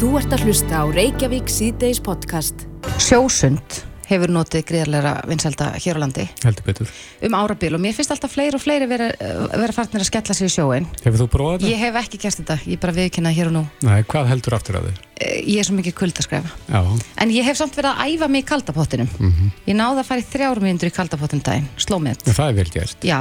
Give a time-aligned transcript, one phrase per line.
[0.00, 2.64] Þú ert að hlusta á Reykjavík síðdeis podcast.
[3.00, 6.88] Sjósund hefur notið greiðarlega vinselda hér á landi heldur betur.
[7.22, 9.06] um árabil og mér finnst alltaf fleiri og fleiri vera,
[9.54, 10.88] vera farnir að skella sig í sjóin.
[11.04, 11.70] Hefur þú prófað þetta?
[11.70, 13.62] Ég hef ekki gert þetta, ég bara viðkynna hér og nú.
[13.86, 14.98] Nei, hvað heldur aftur að þið?
[15.20, 16.50] Eh, Ég er svo mikið kuldaskrefa.
[16.72, 16.80] Já,
[17.22, 19.08] En ég hef samt verið að æfa mig í kaldapottinum.
[19.68, 22.24] Ég náði að fara í þrjár myndur í kaldapottin daginn, slómið.
[22.24, 23.04] það er vel gert.
[23.06, 23.20] Já,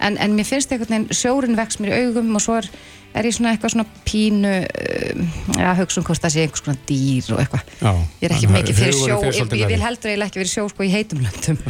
[0.00, 2.68] en, en mér finnst einhvern veginn sjórin vex mér í augum og svo er,
[3.16, 5.24] er ég svona eitthvað svona pínu um,
[5.58, 7.74] að hugsa um hvort það sé einhvers konar dýr og eitthvað.
[8.20, 10.86] Ég er ekki mikið fyrir sjó, ég, ég vil heldur eiginlega ekki verið sjó sko
[10.86, 11.60] í heitum löndum.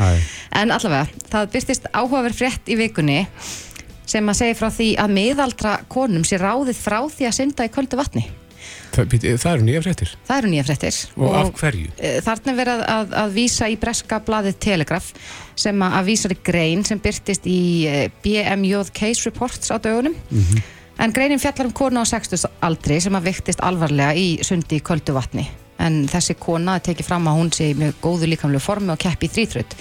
[0.61, 3.24] En allavega, það byrstist áhugaverð frétt í vikunni
[4.11, 7.73] sem að segja frá því að miðaldra konum sé ráðið frá því að synda í
[7.73, 8.27] köldu vatni.
[8.95, 10.11] Það, það eru nýja fréttir.
[10.29, 10.99] Það eru nýja fréttir.
[11.17, 11.93] Og, af hverju?
[11.99, 15.09] eh, Þarna er verið að, að, að vísa í breska blaðið Telegraph
[15.61, 20.15] sem að, að vísa í grein sem byrtist í eh, BMJ Case Reports á dögunum.
[21.01, 24.85] En greinin fjallar um konu á 60 aldri sem að viktist alvarlega í sundi í
[24.85, 25.47] köldu vatni.
[25.80, 29.30] En þessi kona tekið fram að hún sé í mjög góðu líkamlegu formi og keppi
[29.30, 29.77] í þrýþrut.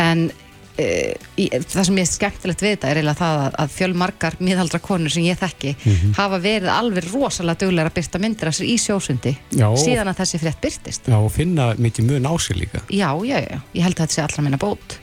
[0.00, 0.30] En
[0.78, 4.80] í, það sem ég er skemmtilegt við þetta er eiginlega það að, að fjölmargar miðaldra
[4.82, 5.74] konur sem ég þekki
[6.18, 9.68] hafa verið alveg rosalega duglega að byrta myndir af sér í sjósundi Já.
[9.78, 11.10] síðan að þessi frétt byrtist.
[11.10, 12.82] Já, og finna mikið mun á sig líka.
[12.88, 14.98] Já, já, já, ég held að þetta sé allra minna bót.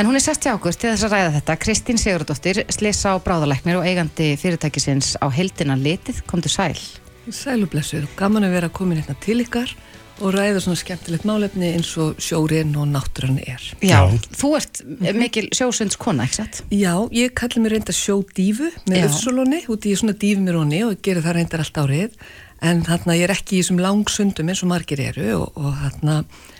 [0.00, 1.54] En hún er sest hjá okkur til þess að ræða þetta.
[1.60, 6.78] Kristín Sigurdóttir, slissa á bráðalæknir og eigandi fyrirtækisins á heldina litið, komdu sæl.
[7.28, 9.74] Sælublessuð, gaman að vera komin hérna til ykkar
[10.20, 13.62] og ræða svona skemmtilegt málefni eins og sjórin og náttúran er.
[13.80, 14.18] Já, Já.
[14.36, 14.82] þú ert
[15.16, 16.62] mikil sjósunds kona, ekki satt?
[16.70, 19.06] Já, ég kalli mér reynda sjódífu með Já.
[19.08, 22.20] öfsulóni, út í svona dífumiróni og gerir það reyndar allt árið
[22.60, 26.18] en þarna ég er ekki í þessum langsundum eins og margir eru og, og þarna,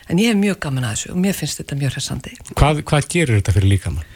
[0.08, 2.32] en ég hef mjög gaman að þessu og mér finnst þetta mjög hressandi.
[2.56, 4.08] Hvað, hvað gerir þetta fyrir líkamann?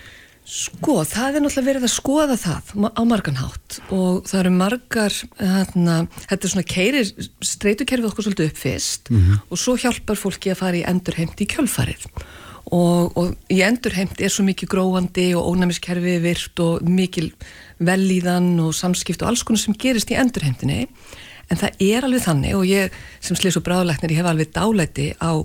[0.44, 3.78] Sko, það er náttúrulega verið að skoða það á margan hátt.
[3.96, 5.94] Og það eru margar, hérna,
[6.26, 9.08] þetta er svona keirir streytukerfið okkur svolítið upp fyrst
[9.48, 12.04] og svo hjálpar fólki að fara í endurheimt í kjölfarið.
[12.76, 17.30] Og, og í endurheimt er svo mikið gróandi og ónæmiskerfið virt og mikil
[17.80, 20.84] vellíðan og samskipt og alls konar sem gerist í endurheimtinni.
[21.52, 22.92] En það er alveg þannig og ég
[23.24, 25.40] sem slis og bráðlæknir ég hef alveg dálæti á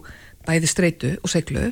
[0.49, 1.69] bæði streitu og seglu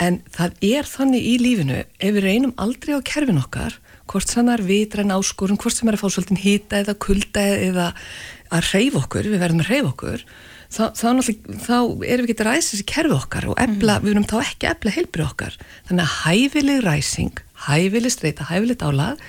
[0.00, 3.76] en það er þannig í lífinu ef við reynum aldrei á kerfin okkar
[4.10, 7.44] hvort sem það er vitræn áskorun hvort sem er að fá svolítið hýta eða kulda
[7.68, 7.92] eða
[8.52, 10.24] að reyfa okkur, við verðum að reyfa okkur
[10.72, 11.06] þá, þá,
[11.64, 11.76] þá
[12.08, 14.74] erum við getið að ræsa þessi kerfi okkar og ebla, við erum þá ekki að
[14.74, 15.56] ebla heilbrið okkar.
[15.88, 19.20] Þannig að hæfileg ræsing hæfileg streita, hæfileg dálag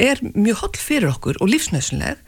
[0.00, 2.20] er mjög holl fyrir okkur og lífsnöðsynleg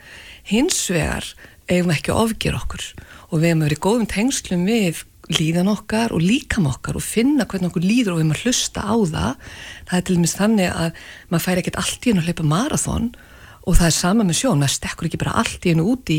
[0.51, 1.27] hins vegar
[1.71, 2.87] eigum við ekki að ofgera okkur
[3.31, 7.71] og við hefum verið góðum tengslum við líðan okkar og líkam okkar og finna hvernig
[7.71, 9.53] okkur líður og við að hlusta á það.
[9.89, 13.13] Það er til dæmis þannig að maður fær ekkert allt í hennu að hlaupa marathon
[13.63, 16.19] og það er sama með sjón, maður stekkur ekki bara allt í hennu úti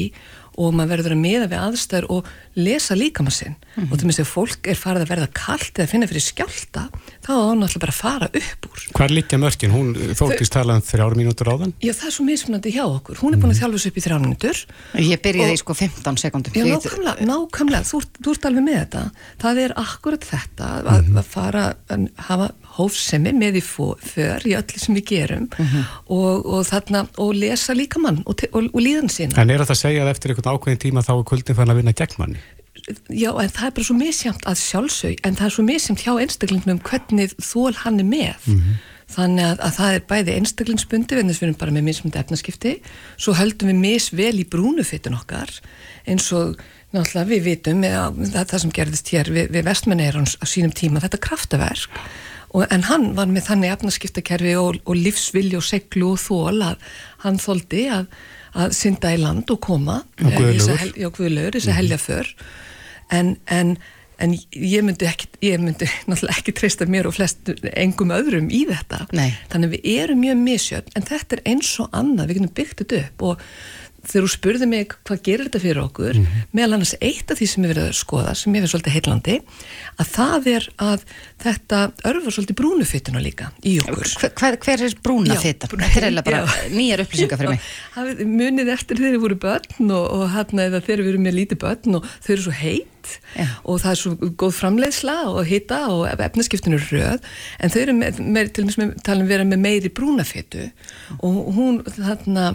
[0.57, 3.55] og maður verður að miða við aðstæður og lesa líkama sinn
[3.87, 6.83] og til dæmis ef fólk er farið að verða kalt eða finna fyrir skjálta
[7.25, 9.73] þá er hann alltaf bara að fara upp úr Hvað er litja mörkin?
[9.73, 11.71] Hún þóttist tala um þrjára mínútur áðan.
[11.81, 13.17] Já, það er svo mismunandi hjá okkur.
[13.23, 14.59] Hún er búin að þjálfa sig upp í þrjá mínútur.
[15.01, 16.53] Ég byrjaði Og- í sko 15 sekundum.
[16.57, 17.87] Já, nákvæmlega, nákvæmlega.
[17.89, 19.03] Þú, ert- þú ert alveg með þetta.
[19.45, 24.81] Það er akkurat þetta að, að fara að hafa hófsemi með í för í öllu
[24.81, 25.47] sem við gerum
[26.07, 29.37] og, og þarna, og lesa líka mann og, og, og líðan sína.
[29.41, 31.81] En er þetta að segja að eftir einhvern ákveðin tíma þá er kuldin fann að
[31.81, 32.43] vinna gegn manni?
[33.13, 36.13] Já, en það er bara svo misjamt að sjálfsög, en það er svo misjamt hjá
[36.17, 38.49] einstaklingnum hvernig þól hann er með.
[39.13, 42.73] Þannig að, að það er bæði einstaklingsbundi, við erum bara með mismundi efnaskipti,
[43.15, 45.53] svo höldum við misvel í brúnufitun okkar,
[46.09, 46.57] eins og
[46.93, 51.03] náttúrulega við vitum, eða, það, það sem gerðist hér við, við vestmenneirans á sínum tíma,
[51.03, 52.01] þetta kraftaverk,
[52.53, 56.93] og, en hann var með þannig efnaskiptakerfi og, og lífsvilji og seglu og þól að
[57.25, 58.05] hann þóldi að,
[58.53, 62.31] að synda í land og koma Og eh, guðlegur, þess að helja för
[63.13, 63.75] en, en,
[64.21, 68.63] en ég myndi ekki, ég myndi náttúrulega ekki treysta mér og flest engum öðrum í
[68.69, 69.03] þetta.
[69.13, 69.31] Nei.
[69.51, 72.83] þannig að við erum mjög misjöfn en þetta er eins og annað, við getum byggt
[72.83, 73.47] þetta upp og
[74.03, 76.17] þegar þú spurði mig hvað gerir þetta fyrir okkur,
[76.51, 79.35] meðal annars eitt af því sem ég verið að skoða, sem ég verið svolítið heillandi
[80.03, 81.05] að það er að
[81.43, 81.79] þetta
[82.11, 85.69] örfar svolítið brúnufituna líka í okkur Hver, hver, hver er brúna Já, fita?
[85.71, 86.69] brúna- Þetta er bara Já.
[86.73, 87.59] nýjar upplýsingar fyrir mig.
[87.63, 91.25] Já, hafið munið eftir þegar þið voru börn og, og hérna eða þegar við erum
[91.29, 92.89] með lítið börn og þau eru svo heitt
[93.35, 93.47] Já.
[93.67, 97.19] og það er svo góð framleiðsla og hita og efnaskiptinu röð
[97.59, 100.69] en þau eru með, með til dæmis með, talum vera með meiri brúnafitu
[101.19, 102.53] og hún þarna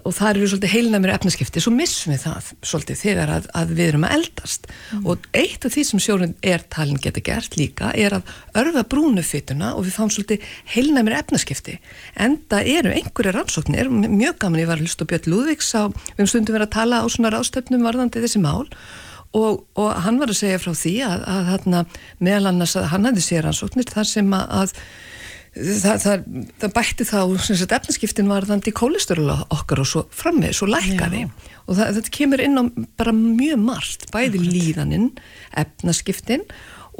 [0.00, 3.90] og það eru svolítið heilnæmur efnaskipti, svo missum við það svolítið þegar að, að við
[3.90, 4.68] erum að eldast.
[4.92, 5.04] Mm.
[5.12, 9.72] og eitt af því sem sjórun er talin geta gert líka er að örfa brúnufituna
[9.76, 11.78] og við fáum svolítið heilnæmur efnaskipti.
[12.16, 16.18] En það eru einhverja rannsóknir, mjög gaman ég var að hlusta Björn Lúðvíks á, við
[16.18, 18.68] höfum stundum verið að tala á svona ráðstöfnum varðandi þessi mál.
[19.32, 23.08] Og, og hann var að segja frá því að, að, að meðal annars að hann
[23.08, 24.74] hefði sér rannsóknir þar sem að
[25.52, 26.26] það, það,
[26.62, 27.18] það bætti þá
[27.76, 31.26] efnaskiptin var þannig í kólestörula okkar og svo frammið, svo lækkaði.
[31.66, 32.64] Og það, þetta kemur inn á
[33.00, 35.10] bara mjög margt, bæði líðaninn
[35.62, 36.46] efnaskiptin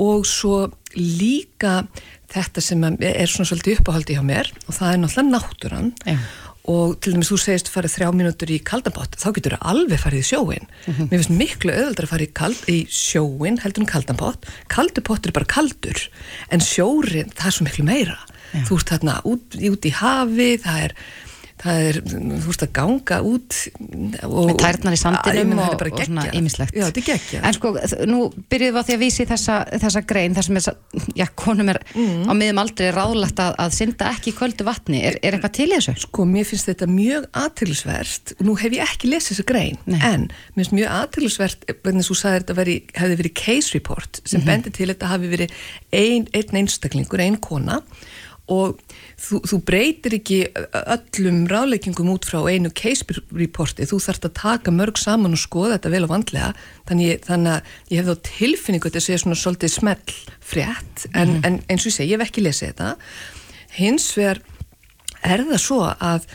[0.00, 1.82] og svo líka
[2.32, 5.93] þetta sem er svona svolítið uppáhaldi hjá mér og það er náttúrulega náttúran.
[6.08, 6.16] Já.
[6.70, 10.20] og til dæmis þú segist farið þrjá mínútur í kaldanbót, þá getur það alveg farið
[10.20, 11.08] í sjóin mm -hmm.
[11.10, 15.32] mér finnst miklu öðvöldar að farið í, kald, í sjóin heldur en kaldanbót kaldupót er
[15.32, 15.99] bara kaldur
[16.54, 18.19] en sjórin það er svo miklu meira
[18.52, 18.64] Já.
[18.69, 20.94] þú ert þarna út, út í hafi það er,
[21.62, 23.56] það er þú ert að ganga út
[24.26, 26.76] og, með tærnar í sandinum og, og, og svona ýmislegt
[27.38, 27.72] en sko,
[28.10, 28.19] nú
[28.52, 30.69] byrjuðum við á því að vísi þessa, þessa grein þar sem er,
[31.22, 32.26] já, konum er mm.
[32.28, 35.69] á miðum aldrei ráðlegt að, að synda ekki í kvöldu vatni, er, er eitthvað til
[35.72, 35.96] þessu?
[36.04, 40.00] Sko, mér finnst þetta mjög aðtilsvert og nú hef ég ekki lesið þessa grein Nei.
[40.00, 44.40] en mér finnst mjög aðtilsvert hvernig þú sagði þetta veri, hefði verið case report sem
[44.40, 44.50] mm -hmm.
[44.50, 45.56] bendi til þetta hafi verið
[45.93, 47.81] einn ein einstaklingur, einn kona
[48.50, 48.78] og
[49.20, 50.38] þú, þú breytir ekki
[50.82, 55.76] öllum ráleikingum út frá einu case reporti, þú þarfst að taka mörg saman og skoða
[55.76, 56.48] þetta vel og vandlega.
[56.90, 60.16] Þannig, þannig að ég hef þá tilfinningu að þetta sé svona svolítið smell
[60.52, 61.06] frétt.
[61.12, 61.44] En, mm.
[61.46, 62.96] en eins og ég segi, ég hef ekki lesið þetta.
[63.78, 64.42] Hins vegar
[65.22, 66.26] er það svo að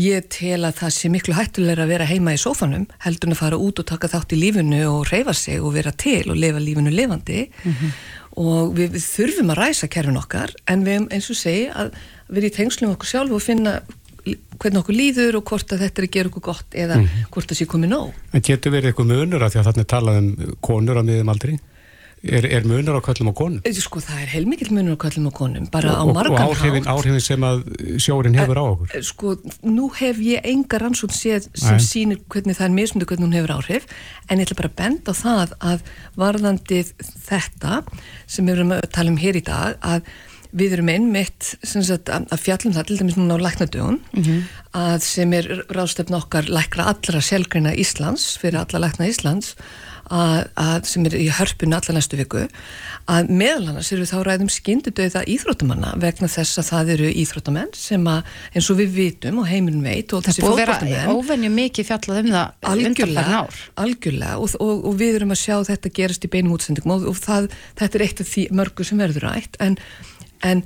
[0.00, 3.40] ég tel að það sé miklu hættulegur að vera heima í sófanum heldur en að
[3.40, 6.62] fara út og taka þátt í lífunu og reyfa sig og vera til og lifa
[6.62, 7.48] lífunu lifandi.
[7.50, 11.64] Mm -hmm og við, við þurfum að ræsa kerfin okkar en við eins og segi
[11.70, 11.94] að
[12.30, 13.80] vera í tengslum okkur sjálf og finna
[14.60, 17.50] hvernig okkur líður og hvort að þetta er að gera okkur gott eða mm hvort
[17.50, 21.00] það sé komið nóg En getur verið eitthvað munur að því að þarna talaðum konur
[21.00, 21.54] á miðum aldrei?
[22.20, 23.60] Er, er munur á köllum og konum?
[23.64, 26.50] Eh, sko það er heilmikið munur á köllum og konum bara og, á margan hátt.
[26.52, 27.62] Og áhrifin, áhrifin sem að
[27.96, 28.90] sjórin hefur á okkur?
[28.92, 31.86] Eh, sko nú hef ég enga rannsótt séð sem Nei.
[31.86, 33.88] sýnir hvernig það er mismundu hvernig hún hefur áhrif
[34.28, 35.86] en ég ætla bara að benda á það að
[36.20, 37.80] varðandi þetta
[38.26, 40.12] sem við erum að tala um hér í dag að
[40.50, 44.40] við erum einmitt sagt, að fjallum það til dæmis núna á læknadögun mm -hmm.
[44.74, 49.54] að sem er ráðstöfn okkar lækra allra selgrina Íslands fyrir alla lækna Íslands
[50.10, 52.46] að, að sem er í hörpunni allar næstu viku
[53.10, 58.06] að meðal annars eru þá ræðum skindudauða íþróttamanna vegna þess að það eru íþróttamenn sem
[58.10, 61.16] að eins og við vitum og heiminn veit og þessi fólkváltamenn Það búið að vera
[61.16, 62.68] óvenju mikið fjallað um það
[63.40, 63.62] ár.
[63.84, 64.36] Algjörlega.
[64.38, 67.50] Og, og, og við erum að sjá þetta gerast í beinum útsendingum og, og það,
[67.80, 69.58] þetta er eitt af því mörgu sem verður rætt.
[69.64, 69.78] En,
[70.46, 70.64] en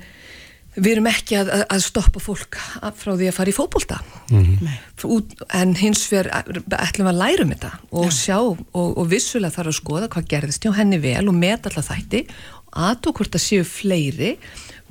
[0.75, 2.57] við erum ekki að, að stoppa fólk
[2.99, 3.99] frá því að fara í fókbólta
[4.31, 5.35] mm -hmm.
[5.59, 6.31] en hins vegar
[6.79, 8.11] ætlum að læra um þetta og ja.
[8.11, 11.89] sjá og, og vissulega þarf að skoða hvað gerðist hjá henni vel og met alltaf
[11.91, 12.25] þætti
[12.75, 14.35] aðtók hvort að séu fleiri.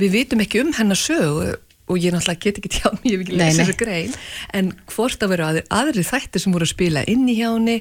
[0.00, 3.24] Við vitum ekki um hennar sög og ég náttúrulega get ekki tjá mér, ég hef
[3.26, 4.14] ekki lesið þessu grein
[4.56, 7.76] en hvort að vera aðri, aðri þættir sem voru að spila inn í hjá henni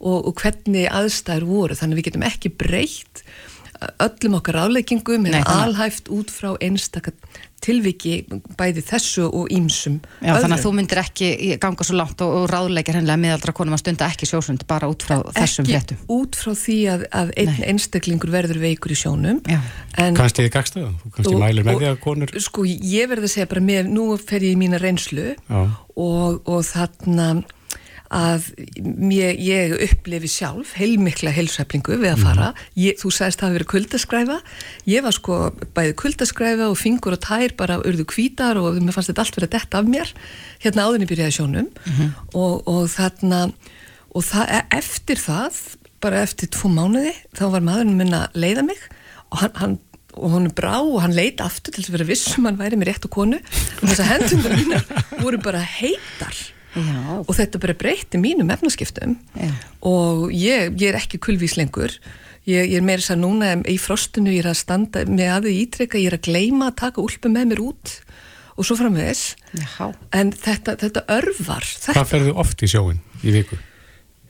[0.00, 1.78] og, og hvernig aðstæður voru.
[1.78, 3.22] Þannig við getum ekki breytt
[4.04, 7.14] öllum okkar afleggingum er alhæft út frá einstakar
[7.64, 8.18] tilviki
[8.58, 10.42] bæði þessu og ímsum Já, öðrum.
[10.42, 11.28] þannig að þú myndir ekki
[11.62, 15.06] ganga svo langt og, og ráðleikar hennilega miðaldra konum að stunda ekki sjósund bara út
[15.06, 19.00] frá ekki þessum fléttum Ekki út frá því að, að einn einstaklingur verður veikur í
[19.00, 23.36] sjónum Kannski þið gagstu það, kannski mælir með því að konur Sko ég verður að
[23.38, 27.30] segja bara með, nú fer ég í mína reynslu og, og þarna
[28.14, 32.26] að mér, ég upplifi sjálf heilmikla heilsæflingu við að mhm.
[32.28, 32.50] fara.
[32.78, 34.38] Ég, þú sagðist að það hafi verið kuldaskræfa.
[34.90, 35.38] Ég var sko
[35.76, 39.50] bæði kuldaskræfa og fingur og tær bara urðu kvítar og mér fannst þetta allt verið
[39.50, 40.12] að detta af mér.
[40.64, 41.70] Hérna áðurinn í byrjaði sjónum.
[41.70, 42.12] Mm -hmm.
[42.34, 43.40] og, og þarna
[44.14, 45.62] og það, e, eftir það
[46.04, 48.80] bara eftir tvo mánuði þá var maðurinn minna að leiða mig.
[49.32, 49.78] Og hann, hann
[50.14, 52.78] og hún er brá og hann leita aftur til þess að vera vissum hann væri
[52.78, 53.40] með rétt og konu.
[53.82, 54.84] Og þess að hendunum mínar
[55.18, 57.22] voru bara heitar Já.
[57.22, 59.50] og þetta bara breytti mínum efnaskiptum Já.
[59.86, 61.94] og ég, ég er ekki kulvís lengur
[62.48, 65.60] ég, ég er meira þess að núna í frostinu ég er að standa með aðið
[65.60, 67.94] ítrykka ég er að gleima að taka úlpu með mér út
[68.54, 69.36] og svo fram með þess
[70.14, 71.94] en þetta, þetta örvar þetta.
[71.94, 73.58] Hvað ferðu oft í sjóin í viku?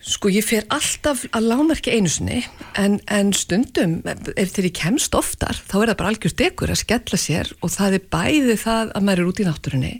[0.04, 2.42] Sko ég fer alltaf að lámarki einu sinni
[2.76, 6.82] en, en stundum ef þegar ég kemst oftar þá er það bara algjörst ekkur að
[6.82, 9.94] skella sér og það er bæði það að maður er út í náttúrunni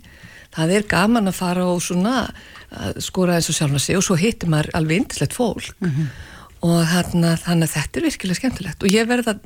[0.55, 2.15] það er gaman að fara og svona
[3.03, 6.07] skora eins og sjálf að sig og svo hittir maður alveg indislegt fólk mm -hmm.
[6.67, 9.39] og þannig að þetta er virkilega skemmtilegt og ég verða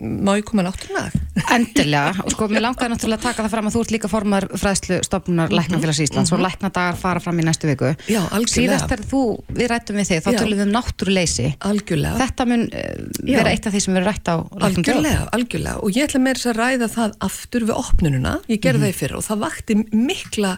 [0.00, 1.16] má ég koma náttúrulega að?
[1.54, 4.46] Endilega, og sko, mér langaði náttúrulega að taka það fram að þú ert líka formar
[4.60, 7.90] fræðslu stofnunar Læknafélags Íslands og læknadagar fara fram í næstu viku.
[7.92, 8.08] Mhm.
[8.08, 8.54] Já, algjörlega.
[8.56, 9.20] Síðast þegar þú,
[9.60, 11.48] við rættum við þig, þá tölum við um náttúruleysi.
[11.70, 12.16] Algjörlega.
[12.24, 12.84] Þetta mun uh,
[13.24, 13.36] Já.
[13.40, 14.66] vera eitt af því sem við rætt á Dögum.
[14.70, 18.80] Algjörlega, algjörlega og ég ætla meira þess að ræða það aftur við opnununa, ég gerði
[18.80, 18.86] Mhm.
[18.86, 20.56] það í fyrra og það vakti mikla,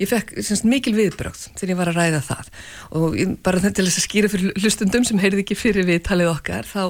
[0.00, 2.50] ég fekk semst, mikil viðbrögð þegar ég var að ræða það
[2.98, 6.30] og bara þetta til þess að skýra fyrir hlustundum sem heyrði ekki fyrir við talið
[6.32, 6.82] okkar þá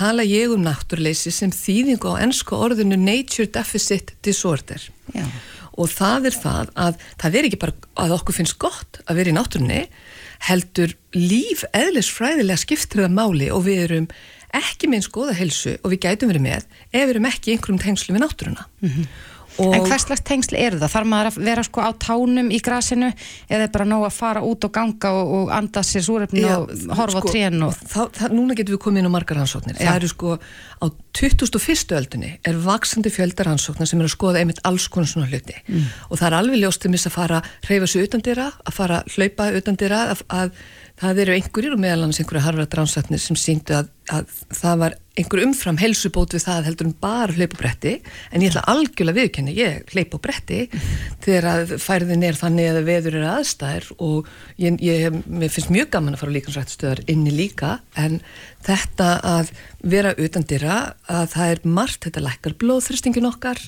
[0.00, 4.82] tala ég um náttúrleysi sem þýðingu á ennsku orðinu Nature Deficit Disorder
[5.14, 5.26] Já.
[5.78, 9.30] og það er það að það er ekki bara að okkur finnst gott að vera
[9.32, 9.80] í náttúrunni
[10.50, 14.06] heldur líf eðlisfræðilega skiptir það máli og við erum
[14.56, 17.82] ekki með eins góða helsu og við gætum verið með ef við erum ekki einhverjum
[17.84, 19.04] tengslu við náttúruna og Mhm.
[19.58, 20.92] En hvers slags tengsl eru það?
[20.94, 23.10] Þarf maður að vera sko á tánum í grasinu
[23.50, 26.56] eða er bara nóg að fara út og ganga og, og anda sér súrefni Já,
[26.60, 27.74] og horfa sko, á trén og...
[27.82, 29.84] þá, það, núna getum við komið inn á margar rannsóknir Já.
[29.90, 30.36] það eru sko
[30.80, 30.86] á
[31.20, 31.96] 21.
[31.98, 35.86] öldinni er vaksandi fjölda rannsóknar sem er að skoða einmitt alls konar svona hluti Mm.
[36.08, 39.02] og það er alveg ljóst til að fara að reyfa sig utan dýra, að fara
[39.02, 40.50] að hlaupa utan dýra, að, að
[41.00, 44.96] það eru einhverjir og meðal annars einhverju harfrat rannsóknir sem síndu að, að það var
[45.20, 47.92] einhver umfram helsubót við það heldur en bara hlaupa á bretti
[48.30, 50.60] en ég ætla algjörlega viðkenni, ég hlaupa á bretti
[51.24, 54.30] þegar að færðin er þannig að veður eru aðstæður og
[54.60, 57.72] ég, ég, finnst mjög gaman að fara á líkansrættustöðar inni líka.
[58.00, 58.20] En
[58.66, 59.52] þetta að
[59.82, 60.78] vera utan dyrra
[61.10, 63.60] að það er margt, þetta lækkar blóðþristingin okkar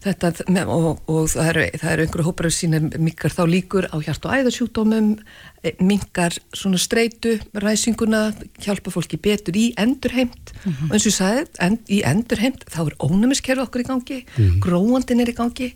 [0.00, 0.30] þetta,
[0.64, 5.10] og, og það eru, eru einhverju hópar sína mikar þá líkur á hjart og æðarsjúkdómum
[5.84, 8.30] minkar svona streitu ræsinguna,
[8.64, 10.54] hjálpa fólki betur í endurheimt.
[10.88, 14.20] Og eins og ég sagði en, í endurheimt þá er ónumiskerfi okkur í gangi,
[14.64, 15.74] gróandin er í gangi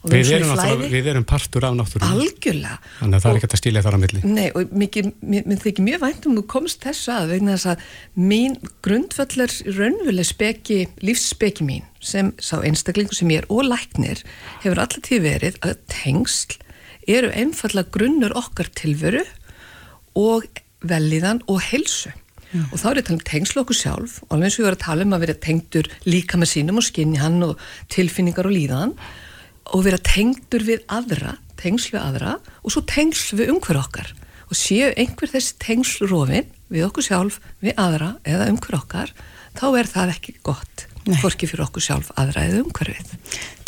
[0.00, 2.10] og Við erum erum, svona í náttúrulega- flæði við erum partur af náttúrulega.
[2.14, 4.20] algjörlega Þannig að það er Og- ekki hægt að stíla þar á milli.
[4.24, 7.52] Nei, og mikið, mér, mér þykir mjög vænt um að þú komst þessu að vegna
[7.56, 7.78] þess að
[8.16, 14.22] mín grundvallar raunveruleg speki, lífsspeki mín sem sá einstaklingu sem ég er og læknir
[14.62, 16.56] hefur alltaf tíð verið að tengsl
[17.06, 19.24] eru einfallega grunnur okkar tilveru
[20.16, 20.44] og
[20.84, 22.10] velíðan og heilsu.
[22.72, 24.82] Og þá er tala um tengslu okkur sjálf og alveg eins og ég var að
[24.82, 28.94] tala um að vera tengdur líka með sínum og skinni hann og tilfinningar og líðan
[29.70, 34.12] og vera tengdur við aðra, tengsl við aðra og svo tengsl við umhver okkar
[34.50, 39.12] og séu einhver þessi tengsl rofin við okkur sjálf, við aðra eða umhver okkar,
[39.58, 40.89] þá er það ekki gott.
[41.20, 43.16] Hvorki fyrir okkur sjálf eða umhverfið.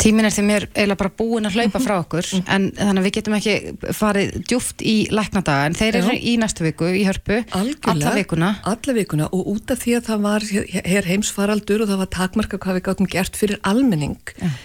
[0.03, 2.43] Tíminn er því mér eiginlega bara búin að hlaupa frá okkur Mhm.
[2.47, 3.53] en þannig að við getum ekki
[3.95, 8.49] farið djúft í læknadaga en þeir eru í næstu viku í hörpu alla vikuna.
[8.65, 12.57] alla vikuna og út af því að það var hér heimsfaraldur og það var takmarka
[12.59, 14.19] hvað við gátum gert fyrir almenning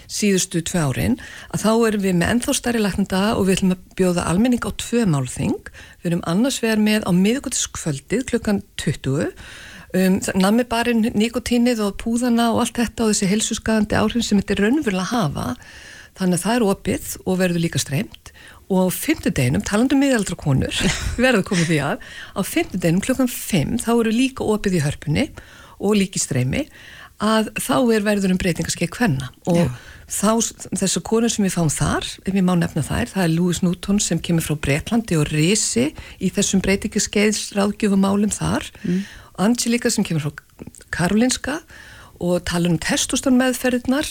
[0.08, 1.18] síðustu tvö árin
[1.54, 4.70] að þá erum við með ennþá stærri læknanda og við ætlum að bjóða almenning á
[4.74, 5.54] tvö málþing.
[6.02, 9.32] Við erum annars vegar með á miðugutiskvöldið klukkan 20
[9.94, 14.56] um, nammi barinn nikotínið og púðana og allt þetta og þessi helsuskadandi áhrif sem þetta
[14.56, 15.48] er raunverulega að hafa
[16.18, 18.32] þannig að það er opið og verður líka streymt
[18.68, 20.82] og á fymtudeginum, talandum miðaldra konur
[21.24, 25.28] verður komið því að á fymtudeginum klukkan 5 þá eru líka opið í hörpunni
[25.78, 26.66] og líki streymi
[27.22, 29.70] að þá er verður um breytingarskeið hvenna og Já.
[30.06, 30.32] þá
[30.78, 33.98] þessu konur sem við fáum þar, ef ég má nefna þær það er Louis Newton
[34.02, 35.88] sem kemur frá Breitlandi og risi
[36.22, 39.02] í þessum breytingaskeiðs ráðgjöfumálum þar mm.
[39.38, 41.60] Angelika sem kemur frá Karolinska
[42.18, 44.08] og tala um testosteron meðferðirnar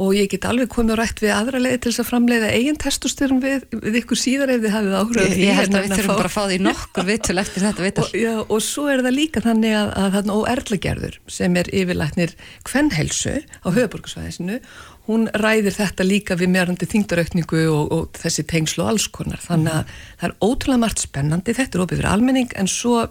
[0.00, 3.42] og ég get alveg komið rætt við aðra leiði til þess að framleiða eigin testosteron
[3.42, 6.18] við, við ykkur síðar ef þið hafið áhuga á Ég, held en að við þurfum
[6.18, 9.16] bara að fá því nokkur vitul eftir þetta vitul og, já, og svo er það
[9.20, 12.34] líka þannig að, að þarna óerlagerður sem er yfirlæknir
[12.66, 14.58] kvennhelsu á höfuborgarsvæðisinu
[15.06, 19.42] hún ræðir þetta líka við meðrandi þingdaraukningu og, og þessi tengslu og alls konar.
[19.44, 23.02] Þannig að það er ótrúlega margt spennandi þetta er opið fyrir almenning en svo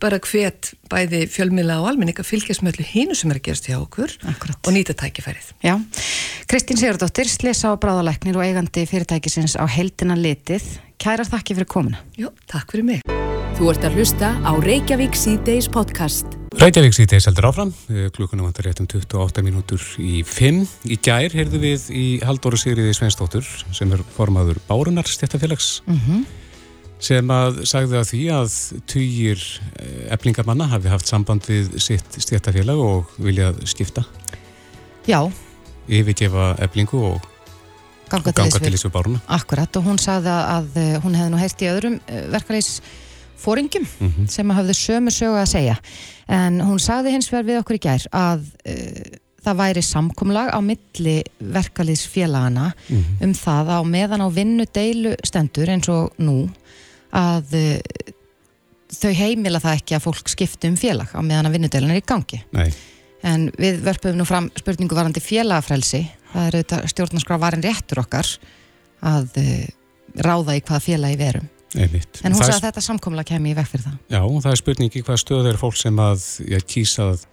[0.00, 3.68] bara hvet bæði fjölmiðla og almenning að fylgjast með öllu hínu sem er að gerast
[3.70, 4.60] hjá okkur Akkúrat.
[4.66, 5.74] og nýta tækifærið Já,
[6.48, 10.64] Kristín Sigurdóttir, slisa á bráðalæknir og eigandi fyrirtækisins á heldina litið.
[10.98, 12.00] Kærar þakki fyrir komuna.
[12.18, 13.02] Já, takk fyrir mig
[13.58, 16.26] Þú ert að hlusta á Reykjavík C-Days podcast.
[16.60, 20.60] Reykjavík síðdeis heldur áfram, Eh, klukkuna vantar rétt um 28 mínútur í 5.
[20.86, 23.42] Í gær heyrðu við í Halldóru Sigriði Svensdóttur
[23.74, 26.22] sem er formaður Bárunar stjættafélags Mm
[27.00, 28.54] sem að sagði að því að
[28.90, 29.42] tugir
[30.10, 34.04] eflingamanna hafi haft samband við sitt stjættafélag og viljað skipta,
[35.08, 35.22] Já,
[35.88, 37.20] yfirgefa eflingu og,
[38.10, 39.20] ganga til til þess þessu Báruna.
[39.28, 42.00] Akkurat og hún sagði að eh, hún hefði nú heyrt í öðrum
[42.34, 42.80] verkalýs
[43.38, 45.76] fóringum Mm sem hafði sömu sögu að segja.
[46.28, 50.58] En hún sagði hins vegar við okkur í gær að uh, það væri samkomlag á
[50.60, 53.22] milli verkalýsfélagana Mhm.
[53.22, 56.50] um það að meðan á vinnu deilu stendur eins og nú
[57.16, 58.12] að uh,
[58.98, 62.06] þau heimila það ekki að fólk skipti um félag á meðan að vinnudeilan er í
[62.08, 62.40] gangi.
[62.56, 62.70] Nei,
[63.26, 68.30] en við verpum nú fram spurningu varandi félagafrelsi það er auðvitað stjórnarskrá varin réttur okkar
[69.06, 69.64] að uh,
[70.24, 72.22] ráða í hvaða félagi verum Einmitt.
[72.24, 75.04] en hún sagði að þetta samkomla kemi í veg fyrir það Já, það er spurningi
[75.04, 77.26] hvað stöð er fólk sem að já, kýsa að,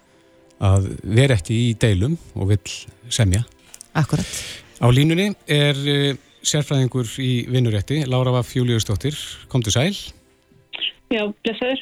[0.71, 0.89] að
[1.19, 2.75] vera ekki í deilum og vill
[3.13, 3.45] semja.
[3.95, 4.27] Akkurat.
[4.83, 6.17] Á línunni er uh,
[6.49, 9.17] sérfræðingur í vinnurétti, Lára Vaf Júliusdóttir,
[9.51, 9.93] komdu sæl.
[11.13, 11.81] Já, blessaður.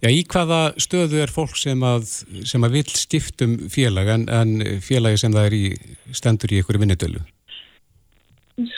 [0.00, 2.06] Já, í hvaða stöðu er fólk sem að,
[2.48, 5.64] sem að vill skiptum félag en, en félagi sem það er í
[6.16, 7.20] stendur í ykkur vinnudölu?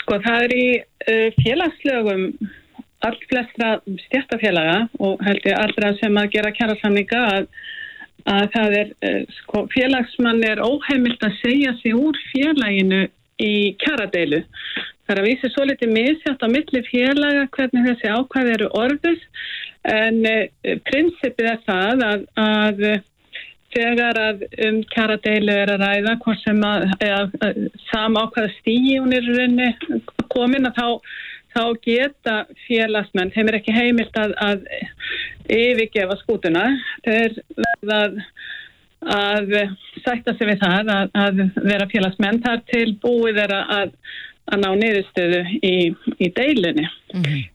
[0.01, 2.27] Sko, það er í uh, félagslögum
[3.07, 3.71] allt flestra
[4.07, 7.49] stjættafélaga og held ég allra sem að gera kjærasamninga að,
[8.35, 13.05] að það er, uh, sko, félagsmann er óheimilt að segja sig úr félaginu
[13.43, 14.43] í kjæradeilu.
[15.13, 19.25] Það er að vísi svo litið misjátt á milli félaga hvernig þessi ákvæði eru orðus
[19.93, 23.03] en uh, prinsipið er það að, að uh,
[23.77, 28.55] þegar að um kjaradeilu er að ræða hvort sem að, að, að sama ákvæða
[29.29, 29.69] rauninni
[30.33, 31.13] komin að þá,
[31.59, 34.65] þá geta félagsmenn, þeim er ekki heimilt að, að
[35.61, 36.65] yfirgefa skútuna
[37.05, 38.21] þeir verða að,
[39.21, 39.57] að
[40.07, 42.45] sætta sig við það að, að vera félagsmenn.
[42.49, 43.99] Þar til búið er að,
[44.51, 45.77] að ná niðurstöðu í,
[46.19, 46.89] í deilunni.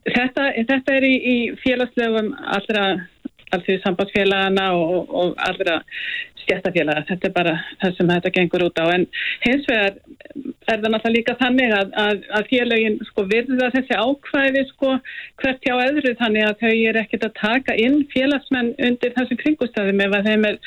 [0.08, 2.88] Þetta, þetta er í, í félagslegum allra
[3.84, 5.82] sambandsfélagana og, og allra
[6.44, 7.06] stjættafélaga.
[7.10, 8.86] Þetta er bara það sem þetta gengur út á.
[8.96, 9.06] En
[9.46, 9.98] hins vegar
[10.68, 14.94] er það náttúrulega líka þannig að, að, að félagin sko virða þessi ákvæði sko
[15.42, 20.06] hvert hjá öðru þannig að þau er ekkert að taka inn félagsmenn undir þessum kringustæðum
[20.08, 20.62] ef þeim er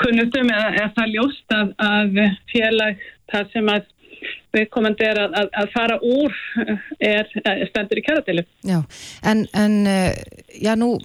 [0.00, 2.20] kunnutum eða er það ljóst að, að
[2.52, 3.88] félag þar sem að
[4.56, 6.36] viðkomandi er að, að, að fara úr
[7.12, 8.46] er, er stendur í kæradeilu.
[8.66, 8.80] Já,
[9.26, 10.10] en, en uh,
[10.62, 10.96] já nú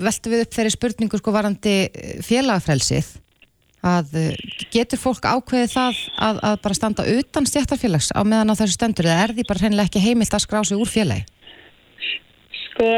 [0.00, 1.78] veltum við upp þeirri spurningu sko varandi
[2.24, 3.16] félagafrelsið
[3.84, 4.14] að
[4.74, 9.06] getur fólk ákveðið það að, að bara standa utan stjættarfélags á meðan á þessu stendur
[9.06, 11.26] eða er því bara hreinlega ekki heimilt að skrá sig úr félagi?
[12.78, 12.88] Sko,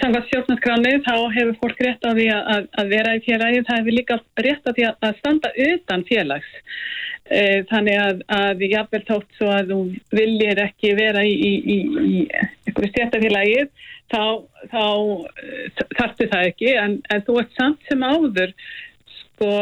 [0.00, 3.96] samkvæmt stjórnarskráni þá hefur fólk rétt á því að, að vera í félagi, það hefur
[3.96, 6.54] líka rétt á því að, að standa utan félags.
[7.26, 9.80] E, þannig að, að jafnvel tótt svo að þú
[10.14, 13.64] viljir ekki vera í, í, í, í einhverju stjættarfélagi,
[14.14, 14.22] þá,
[14.70, 14.84] þá
[15.98, 18.54] þarftu það ekki, en, en þú ert samt sem áður,
[19.20, 19.52] sko,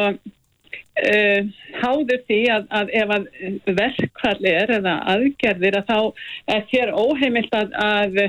[0.94, 1.48] Uh,
[1.82, 3.24] háður því að, að ef að
[3.74, 8.20] verkfall er eða aðgerðir að þá er þér óheimilt að, að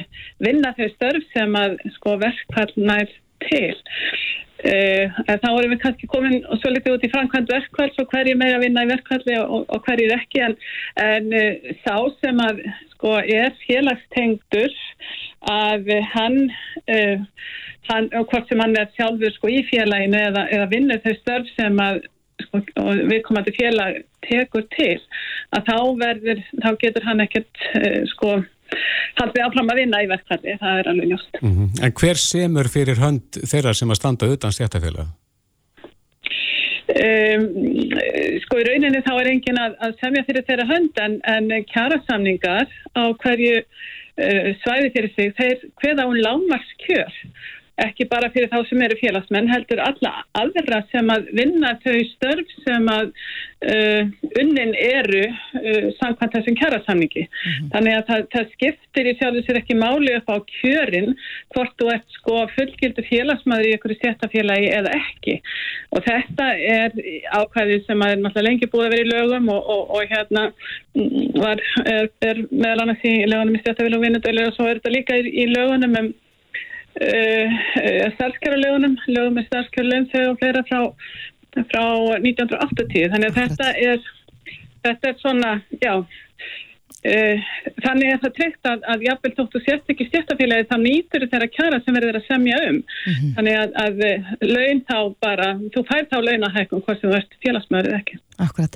[0.42, 3.76] vinna þau störf sem að sko verkfall nær til.
[4.66, 8.08] Uh, en þá erum við kannski komin og svo litið út í framkvæmt verkfalls og
[8.10, 10.56] hverju meira vinna í verkfalli og, og hverju ekki en,
[11.04, 12.64] en uh, sá sem að
[12.96, 14.74] sko er félagstengdur
[15.52, 16.40] að hann
[16.88, 21.52] hann, og hvort sem hann er sjálfur sko í félaginu eða, eða vinnur þau störf
[21.54, 22.02] sem að
[22.48, 22.64] sko,
[23.12, 24.98] viðkomandi félag tekur til
[25.54, 27.66] að þá verður, þá getur hann ekkert
[28.16, 28.40] sko
[29.20, 31.38] haldið áfram að vinna í verkfalli, það er alveg njóst.
[31.42, 31.84] Mm -hmm.
[31.86, 35.14] En hver semur fyrir hönd þeirra sem að standa utan stjættafélag?
[36.86, 37.46] Um,
[38.44, 42.70] sko í rauninni þá er engin að, að semja fyrir þeirra hönd en, en kjærasamningar
[42.94, 47.18] á hverju uh, svæði fyrir sig, þeir hveða hún lágmarskjör
[47.84, 52.54] ekki bara fyrir þá sem eru félagsmenn, heldur alla aðra sem að vinna þau störf
[52.64, 57.26] sem að uh, unnin eru uh, samkvæmt þessum kjærasamningi.
[57.26, 57.68] Mm -hmm.
[57.74, 61.12] Þannig að það, það skiptir í sjálfur sér ekki máli upp á kjörin
[61.56, 65.38] hvort þú ert sko fullgildur félagsmaður í einhverju stjættafélagi eða ekki.
[65.92, 66.92] Og þetta er
[67.42, 70.44] ákvæðið sem er náttúrulega lengi búið að vera í lögum og, og, og hérna
[71.44, 75.28] var, er, er meðal annars í lögunum í stjættafélagi og svo er þetta líka í,
[75.44, 76.14] í lögunum um
[76.96, 80.80] Uh, uh, starfskjörulögunum, lögum með starfskjörulögum þau og fleira frá,
[81.72, 81.84] frá
[82.24, 84.06] 1980 þannig að þetta er
[84.86, 85.94] þetta er svona, já
[87.06, 91.82] þannig er það treykt að, að jafnvel þóttu sért ekki stjættafélagi þá nýtur þeirra kjara
[91.84, 92.84] sem verður að semja um mm
[93.16, 93.34] -hmm.
[93.38, 93.96] þannig að, að
[94.54, 98.74] laun þá bara, þú fær þá launahækum hvort sem þú ert félagsmaður eða ekki Akkurat.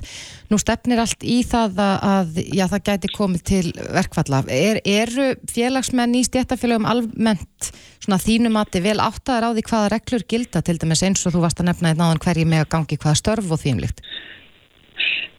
[0.48, 4.40] Nú stefnir allt í það að já, það gæti komið til verkfalla.
[4.48, 7.68] Er, eru félagsmenn í stjættafélagum almennt
[8.00, 11.36] svona þínum að þið vel áttaður á því hvaða reglur gilda til dæmis eins og
[11.36, 14.00] þú varst að nefna einn áðan hverji með að gangi hvaða störf og þínlikt?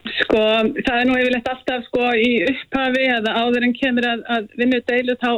[0.01, 0.39] Sko,
[0.81, 4.79] það er nú yfirleitt alltaf sko í upphafi eða áður en kemur að, að vinna
[4.87, 5.29] deilu þá,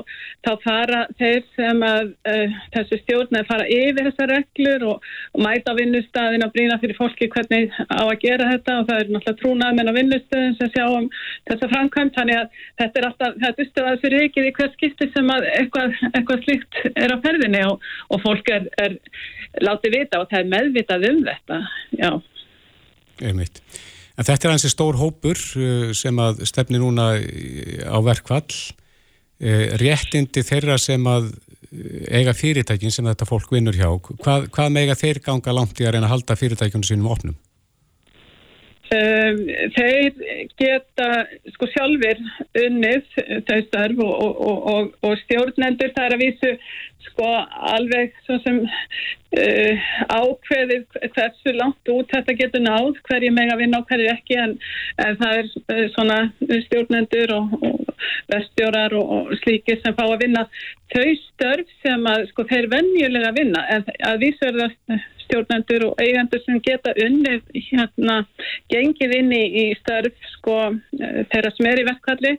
[0.45, 5.43] þá fara þeir sem að uh, þessu stjórn að fara yfir þessar reglur og, og
[5.43, 9.37] mæta vinnustæðin og brína fyrir fólki hvernig á að gera þetta og það er náttúrulega
[9.43, 11.09] trúnaðmenn á vinnustæðin sem sjá um
[11.51, 15.09] þessa framkvæmt þannig að þetta er alltaf, þetta er stöðað fyrir ekki í hver skipti
[15.11, 18.95] sem að eitthvað, eitthvað slikt er á ferðinni og, og fólk er, er
[19.63, 21.65] látið vita og það er meðvitað um þetta,
[21.99, 22.13] já.
[23.23, 23.59] Einmitt.
[24.13, 28.45] En þetta er hansi stór hópur uh, sem að stefni núna á verkvall.
[29.41, 33.89] Uh, réttindi þeirra sem að uh, eiga fyrirtækin sem þetta fólk vinnur hjá.
[34.21, 37.39] Hvað, hvað með eiga þeir ganga langt í að reyna að halda fyrirtækjunum sínum opnum?
[38.93, 39.39] Um,
[39.73, 40.11] þeir
[40.59, 41.07] geta
[41.55, 42.19] sko sjálfur
[42.59, 43.05] unnið
[43.47, 46.51] þau störf og, og, og, og stjórnendur það er að vísu
[47.07, 47.29] sko
[47.73, 53.81] alveg svo sem uh, ákveðið hversu langt út þetta getur náð hverju meg að vinna
[53.81, 54.57] og hverju ekki en,
[55.05, 56.19] en það er uh, svona
[56.67, 57.57] stjórnendur og
[58.31, 60.45] vestjórar og slíkir sem fá að vinna
[60.93, 63.63] þau störf sem að sko þeir venjulega vinna.
[63.73, 68.19] En að vísu er það stjórnendur og eigendur sem geta unnið hérna
[68.73, 70.57] gengið inn í, í störf sko
[70.99, 72.35] eh, þeirra sem er í verkvalli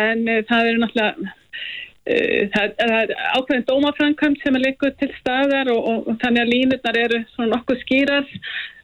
[0.00, 1.40] en uh, það eru náttúrulega uh,
[2.04, 6.52] það, það er ákveðin dómafrankvæmt sem er líkuð til staðar og, og, og þannig að
[6.52, 8.30] línutnar eru svona nokkuð skýrar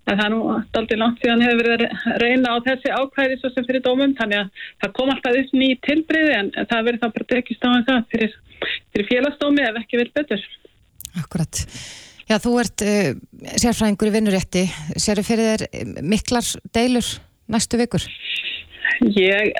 [0.08, 3.66] það er nú aldrei langt síðan hefur verið að reyna á þessi ákvæði svo sem
[3.68, 7.30] fyrir dómum þannig að það kom alltaf upp ný tilbriði en það verið þá bara
[7.34, 8.38] tekist á það fyrir,
[8.90, 10.46] fyrir félagsdómi ef ekki vil betur
[11.20, 11.64] Akkurat
[12.30, 13.08] Já, þú ert uh,
[13.58, 14.60] sérfræðingur í vinnurétti.
[15.02, 17.08] Séru fyrir þér eh, miklar deilur
[17.50, 18.04] næstu vikur?
[19.16, 19.50] Ég,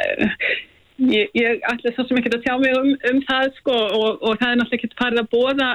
[1.09, 4.41] ég, ég ætla svo sem ekki að tjá mig um, um það sko og, og
[4.41, 5.71] það er náttúrulega ekki farið að bóða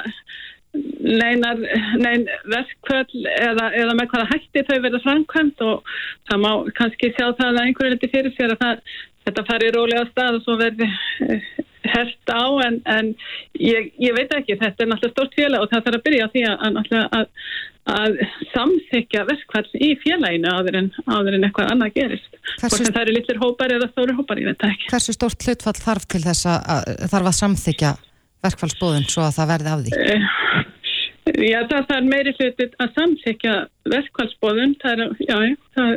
[0.75, 1.61] neinar,
[2.01, 5.93] nein verkvöld eða, eða með hvaða hætti þau verða framkvæmt og
[6.29, 8.81] það má kannski sjá það að einhverju liti fyrir sér að það,
[9.25, 10.89] þetta fari rólega stað og svo verði
[11.85, 13.11] hert á en, en
[13.59, 16.33] ég, ég veit ekki, þetta er náttúrulega stort félag og það þarf að byrja á
[16.33, 16.79] því að,
[17.19, 17.27] að,
[17.95, 18.17] að
[18.53, 22.39] samþykja verkvall í félaginu áður en, áður en eitthvað annað gerist.
[22.61, 24.89] Hvort sem það eru litlir hópar eða stóru hópar, ég veit ekki.
[24.93, 27.93] Hversu stort hlutfall þarf til þess að þarf að samþykja
[28.45, 29.99] verkvallsbóðun svo að það verði af því?
[30.05, 30.25] Uh,
[31.45, 33.59] já, það er meiri hlutit að samþykja
[33.93, 35.37] verkvallsbóðun, það er, já,
[35.77, 35.95] það,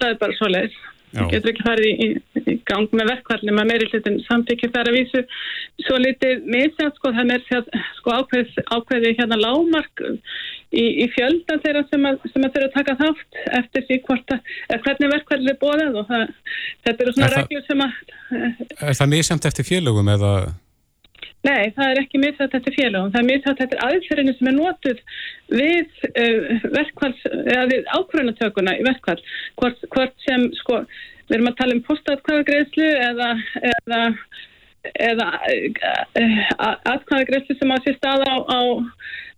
[0.00, 0.80] það er bara svo leiðis.
[1.12, 2.06] Það getur ekki farið í,
[2.40, 5.22] í gang með verkvarnir með meiri hlutin samtíkir þar að vísu
[5.84, 7.44] svo litið misjað sko það er
[7.98, 10.02] sko ákveð, ákveði hérna lámark
[10.72, 14.82] í, í fjölda þeirra sem að, sem að þeirra taka þátt eftir því hvort að
[14.86, 16.34] hvernig verkvarnir er bóðað og það,
[16.86, 18.00] þetta eru svona reglur sem að
[18.88, 20.34] Er það misjamt eftir félögum eða?
[21.42, 23.10] Nei, það er ekki misjátt eftir félagum.
[23.10, 25.00] Það er misjátt eftir aðferðinu sem er notuð
[25.50, 29.18] við uh, við ákvörðunatökuna í verkvall.
[29.58, 30.84] Hvort, hvort sem, sko,
[31.26, 33.30] við erum að tala um postatkvæðagreðslu eða,
[33.72, 34.02] eða,
[35.08, 36.38] eða uh,
[36.92, 38.60] atkvæðagreðslu sem á sér stað á, á,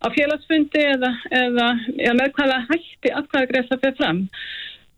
[0.05, 1.71] á félagsfundi eða, eða
[2.21, 4.23] með hvaða hætti atkvæðagreðsla fyrir fram.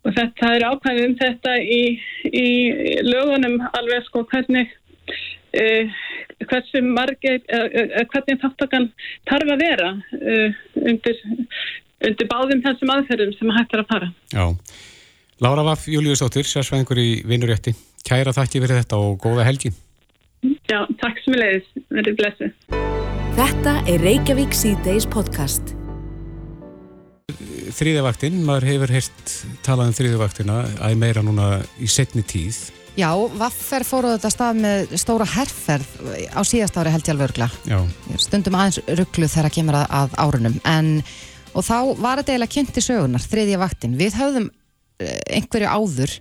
[0.07, 1.81] Og þetta er ákvæðið um þetta í,
[2.35, 2.49] í
[3.07, 4.75] lögunum alveg, sko, hvernig
[6.47, 8.91] hversu margir uh, uh, hvernig þáttakann
[9.31, 9.91] tarf að vera
[10.83, 11.23] undir,
[12.05, 14.13] undir báðum þessum aðferðum sem hægt er að fara.
[14.33, 14.47] Já,
[15.45, 17.75] Lára Vaff Júliusóttir sérsvæðingur í Vinurétti
[18.07, 19.73] Kæra þakki fyrir þetta og góða helgi.
[20.71, 22.53] Já, takk sem er leiðis verið blessu
[23.37, 25.75] Þetta er Reykjavík C-Days podcast.
[27.77, 29.33] Þrýðavaktinn, maður hefur heilt
[29.67, 31.49] talað um þrýðavaktina að meira núna
[31.83, 32.63] í setni tíð
[32.97, 35.91] Já, Vaffer fóruð þetta stað með stóra herrferð
[36.33, 37.49] á síðast ári held ég alveg örgla.
[38.23, 40.57] Stundum aðeins rugglu þegar að kemur að, að árunum.
[40.65, 40.89] En,
[41.53, 43.99] og þá var þetta eiginlega kynnt í sögunar, þriðja vaktin.
[44.01, 44.49] Við höfðum
[45.37, 46.17] einhverju áður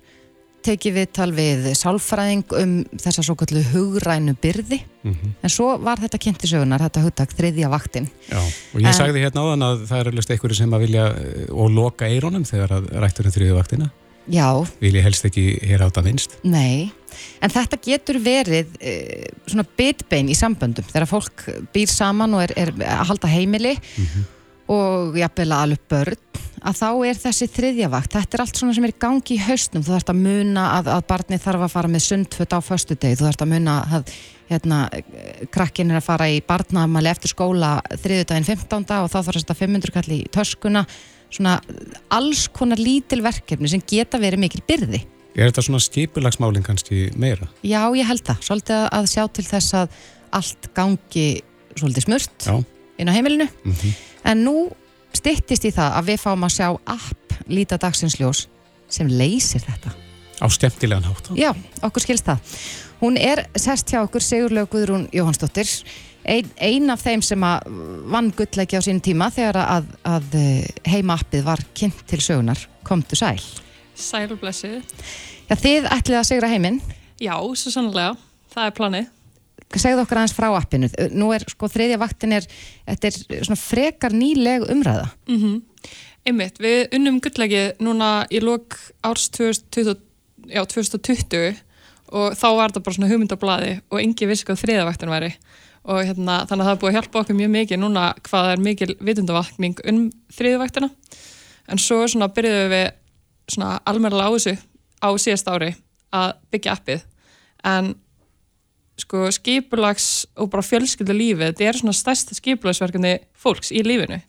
[0.66, 4.80] tekið við tal við sálfræðing um þessa svo kallu hugrænu byrði.
[5.06, 5.34] Mm -hmm.
[5.46, 8.10] En svo var þetta kynnt í sögunar, þetta hugtak, þriðja vaktin.
[8.28, 11.06] Já, og ég en, sagði hérna áðan að það er einhverju sem að vilja
[11.52, 13.92] og loka eironum þegar að rættur um þriðja vaktina.
[14.32, 14.50] Já.
[14.82, 16.38] Vil ég helst ekki hér átt að vinst?
[16.48, 16.90] Nei,
[17.44, 18.96] en þetta getur verið e,
[19.46, 24.06] svona bitbein í samböndum þegar fólk býr saman og er, er að halda heimili mm
[24.06, 24.28] -hmm.
[24.76, 28.86] og jafnvel að alveg börn að þá er þessi þriðjavakt, þetta er allt svona sem
[28.88, 32.06] er gangi í haustum, þú þarfst að muna að, að barni þarf að fara með
[32.06, 34.14] sundfött á föstu deg, þú þarfst að muna að
[34.50, 34.80] hérna,
[35.54, 38.86] krakkin er að fara í barnamali eftir skóla þriðjudaginn 15.
[39.04, 40.86] og þá þarfst að 500 kalli í töskuna
[41.36, 41.58] svona
[42.14, 45.02] alls konar lítil verkefni sem geta verið mikil byrði.
[45.36, 47.50] Er þetta svona skipulagsmálinn kannski meira?
[47.60, 48.46] Já, ég held það.
[48.48, 50.00] Svolítið að sjá til þess að
[50.40, 51.28] allt gangi
[51.76, 52.56] svolítið smurt Já.
[53.00, 53.48] inn á heimilinu.
[53.66, 53.94] Mm -hmm.
[54.24, 54.72] En nú
[55.14, 58.48] stittist í það að við fáum að sjá app Líta dagsinsljós
[58.90, 59.92] sem leysir þetta.
[60.42, 61.30] Á stefnilegan hátt?
[61.36, 62.40] Já, okkur skilst það.
[63.02, 65.68] Hún er sest hjá okkur Sigurlaug Guðrún Jóhannsdóttir
[66.26, 67.70] ein, ein af þeim sem að
[68.12, 73.18] vann gullleiki á sín tíma þegar að, að eh, heimappið var kynnt til sögunar komtu
[73.20, 73.40] sæl.
[73.96, 74.82] Sælblessið
[75.46, 76.80] Já, þið ætlið að segra heiminn.
[77.22, 78.16] Já, svo sannlega,
[78.54, 79.12] það er planið.
[79.76, 80.90] Segðu okkar aðeins frá appinu.
[81.14, 82.48] Nú er sko þriðja vaktin er,
[82.88, 85.06] þetta er svona frekar nýleg umræða.
[85.30, 85.62] Mm -hmm.
[86.26, 90.02] einmitt, við unnum gulllegið núna í lok árs 2020,
[90.48, 91.56] já, 2020
[92.12, 95.34] og þá var þetta bara svona hugmyndablaði og engi vissi hvað þriðavaktin væri
[95.86, 98.62] og hérna, þannig að það er búið að hjálpa okkur mjög mikið núna hvað er
[98.66, 100.00] mikil vitundavakning um
[100.34, 100.90] þriðavaktina
[101.72, 102.88] en svo svona byrjuðum við
[103.54, 104.56] svona almennilega á þessu
[105.02, 105.72] á síðast ári
[106.16, 107.06] að byggja appið.
[107.66, 107.94] En
[109.02, 114.22] sko skipulags og bara fjölskyldu lífið, þetta er svona stærsta skipulagsverkefni fólks í lífinu.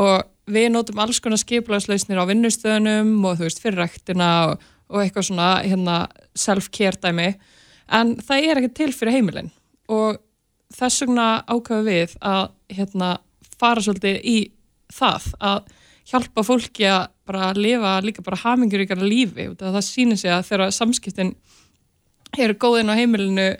[0.00, 5.28] Og við notum alls konar skipulagslausnir á vinnustöðunum og þú veist fyrirræktina og, og eitthvað
[5.28, 5.98] svona hérna,
[6.34, 7.34] self-care dæmi.
[7.92, 9.50] En það er ekki til fyrir heimilin.
[9.90, 10.18] Og
[10.74, 12.42] þess vegna ákveðum við að
[12.76, 13.10] hérna,
[13.60, 14.38] fara svolítið í
[14.94, 15.60] það að
[16.10, 20.72] hjálpa fólki að bara lifa líka bara haminguríkara lífi og það sýnir sig að þegar
[20.74, 21.34] samskiptin
[22.38, 23.50] eru góðin á heimilinu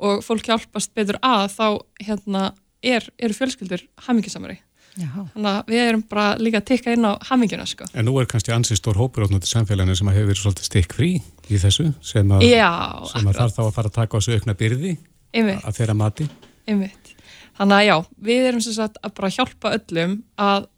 [0.00, 1.66] og fólk hjálpast betur að þá
[2.06, 2.50] hérna,
[2.82, 4.58] er, eru fjölskyldur hamingisamari.
[4.98, 5.10] Já.
[5.34, 7.86] Þannig að við erum bara líka að tikka inn á haminguna sko.
[7.94, 10.96] En nú er kannski ansið stór hópur átnútið samfélaginu sem að hefur verið svolítið stikk
[10.98, 12.72] frí í þessu sem að, Já,
[13.12, 14.94] sem að þarf þá að fara að taka á þessu aukna byrði
[15.36, 15.62] Einmitt.
[15.62, 16.26] að þeirra mati.
[16.70, 17.14] Einmitt.
[17.60, 17.96] Þannig að já,
[18.30, 20.68] við erum sem sagt að bara hjálpa öllum að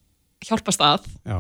[0.48, 1.36] hjálpast að Já.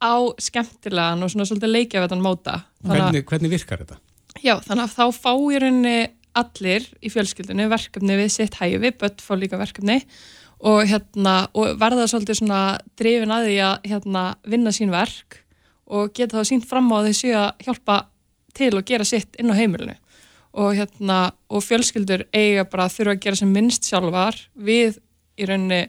[0.00, 2.60] á skemmtilegan og svona svolítið leikjavetan móta.
[2.80, 3.98] Þannig að, Hvernig, hvernig virkar þetta?
[4.38, 5.96] já, þannig að þá fá í rauninni
[6.38, 9.96] allir í fjölskyldunni verkefni við sitt hæfi, börn fá líka verkefni
[10.60, 12.60] og, hérna, og verða svolítið svona
[12.98, 15.40] drifin að því að hérna, vinna sín verk
[15.88, 17.98] og geta þá sínt fram á þessu að hjálpa
[18.54, 19.96] til og gera sitt inn á heimilinu
[20.58, 21.18] og, hérna,
[21.48, 24.36] og fjölskyldur eiga bara að þurfa að gera sem minnst sjálfar.
[24.58, 24.98] Við
[25.38, 25.84] í rauninni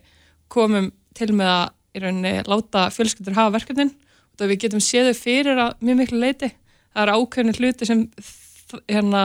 [0.51, 3.95] komum til með að í rauninni láta fjölskyldur hafa verkefnin.
[4.39, 6.53] Og við getum séðu fyrir að mjög miklu leiti
[6.93, 8.03] það er ákveðni hluti sem
[8.89, 9.23] hérna,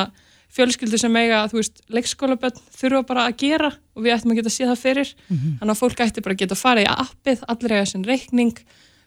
[0.55, 4.55] fjölskyldur sem eiga þú veist, leikskólaböld þurfa bara að gera og við ættum að geta
[4.55, 5.13] séð það fyrir.
[5.61, 8.55] Þannig að fólk ætti bara að geta að fara í appið allir eiga sinn reikning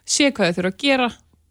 [0.08, 1.08] sé hvað þau þurfa að gera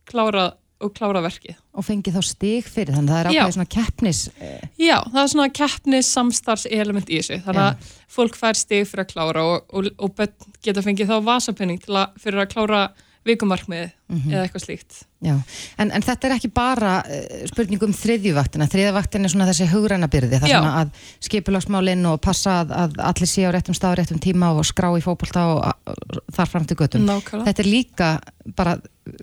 [0.08, 0.46] klára
[0.84, 1.58] og klára verkið.
[1.78, 5.22] Og fengi þá stig fyrir þannig að það er ákveðið svona keppnis eh, Já, það
[5.24, 9.46] er svona keppnis samstarfs element í þessu, þannig að fólk fær stig fyrir að klára
[9.54, 10.24] og, og, og
[10.66, 12.82] geta fengið þá vasapenning til að, fyrir að klára
[13.28, 13.88] vikumarkmiði
[14.32, 14.98] eða eitthvað slíkt.
[15.26, 15.34] Já,
[15.82, 20.40] en, en þetta er ekki bara uh, spurning um þriðjuvaktina, þriðjuvaktin er svona þessi hugræna-byrði,
[20.42, 20.58] það Já.
[20.60, 24.68] svona að skipulagsmálinn og passa að, að allir sé á réttum stað, réttum tíma og
[24.70, 25.94] skrá í fótbolta og
[26.38, 27.08] þar fram til göttum.
[27.08, 27.50] Nákvæmlega.
[27.50, 28.12] Þetta er líka
[28.58, 28.78] bara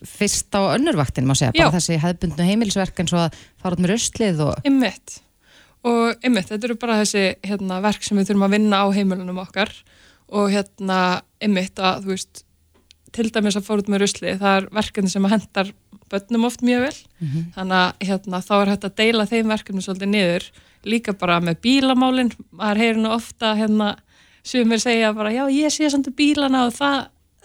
[0.09, 1.77] fyrst á önnurvaktin, má segja, bara Já.
[1.79, 5.21] þessi hefðbundnu heimilisverk eins og að fara út með ruslið og Ymmit.
[5.85, 9.43] Og ymmit, þetta eru bara þessi hérna, verk sem við þurfum að vinna á heimilunum
[9.43, 9.73] okkar
[10.33, 10.99] og hérna
[11.45, 12.45] ymmit að, þú veist,
[13.15, 15.73] til dæmis að fóra út með rusli, það er verkefni sem að hendar
[16.13, 16.97] börnum oft mjög vel,
[17.55, 20.49] þannig að hérna, þá er hægt að deila þeim verkefni svolítið niður,
[20.85, 23.95] líka bara með bílamálin, maður heyrir nú ofta hérna,
[24.45, 26.99] sumir segja bara, já, ég sé samt bílana og það,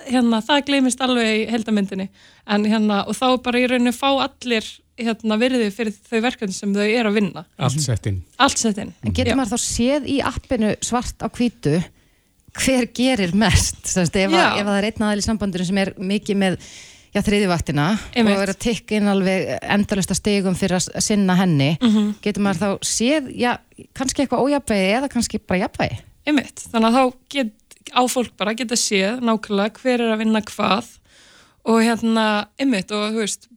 [0.10, 2.10] hérna, það gleymist alveg í heldamyndinni,
[2.51, 4.67] en hérna, og þá bara í rauninu fá allir
[4.99, 8.19] hérna, virði fyrir þau verkefni sem þau eru að vinna, Allt sett inn.
[8.38, 8.91] allt sett inn.
[9.08, 11.77] En getur maður þá séð í appinu svart á hvítu
[12.60, 15.93] hver gerir mest ef, að, ef að það er einn aðal í sambandinu sem er
[15.98, 16.58] mikið með
[18.13, 18.36] Einmitt.
[18.38, 22.12] og er að tikka inn alveg endalista stigum fyrir að sinna henni Mhm.
[22.22, 23.56] getur maður þá séð já,
[23.98, 25.98] kannski eitthvað ójafnvægi eða kannski bara jafnvægi
[26.30, 27.54] Einmitt, þannig að þá get,
[27.95, 30.91] á fólk bara geta séð nákvæmlega hver er að vinna hvað
[31.69, 32.26] og hérna,
[32.60, 33.48] einmitt og þú veist,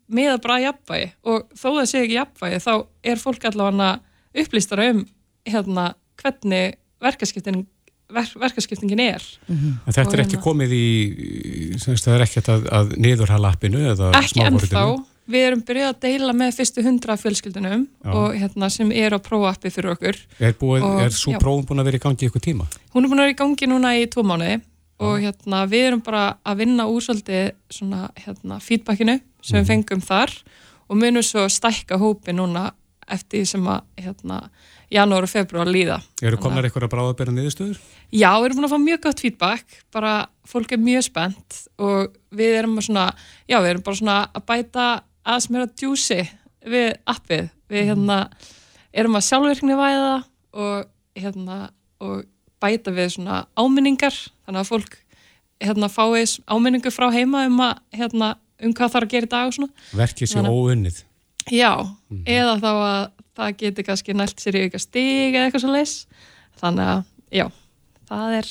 [0.43, 2.73] bara að jafnvægi og þó það sé ekki jafnvægi þá
[3.12, 3.91] er fólk allavega
[4.35, 5.05] upplýstara um
[5.45, 7.67] hérna hvernig verkaskiptin,
[8.14, 9.25] ver, verkaskiptingin er.
[9.48, 10.87] En þetta er ekki hérna- komið í,
[11.83, 14.85] semst, það er ekkert að, að niðurhala appinu eða ekki ennþá,
[15.33, 19.70] við erum byrjað að deila með fyrstu hundra fjölskyldunum og hérna sem er á prófappi
[19.72, 20.18] fyrir okkur.
[20.42, 21.38] Er, búið, Og- er svo já.
[21.42, 22.66] prófum búin að vera í gangi ykkur tíma?
[22.94, 24.61] Hún er búin að vera í gangi núna í tvo mánuði
[25.03, 30.03] og hérna, við erum bara að vinna úr svolítið svona, hérna, feedbackinu sem við fengum
[30.05, 30.31] þar
[30.88, 32.68] og munum svo stækka hópi núna
[33.11, 34.37] eftir því sem að hérna,
[34.93, 36.01] janúar og februar líða.
[36.23, 37.79] Eru að- komnar eitthvað að bráðabera niðurstöður?
[38.13, 40.13] Já, við erum búin að fá mjög gott feedback, bara
[40.47, 43.07] fólk er mjög spennt og við erum að svona,
[43.49, 44.89] já, við erum bara svona að bæta
[45.25, 46.21] aðeins meira djúsi
[46.67, 47.49] við appið.
[47.73, 48.19] Við hérna
[48.93, 50.85] erum að sjálfvirkni væða og
[51.17, 52.25] hérna og
[52.61, 54.13] bæta við svona áminningar,
[54.47, 54.99] þannig að fólk
[55.63, 59.47] hérna fái áminningu frá heima um að hérna um hvað þarf að gera í dag
[59.49, 59.73] og svona.
[59.95, 61.03] Verkið sé Þannig- óunnið.
[61.51, 61.73] Já,
[62.27, 65.97] eða þá að það geti kannski nælt sér í auka stig eða eitthvað svo leis
[66.61, 67.47] þannig að, já,
[68.11, 68.51] það er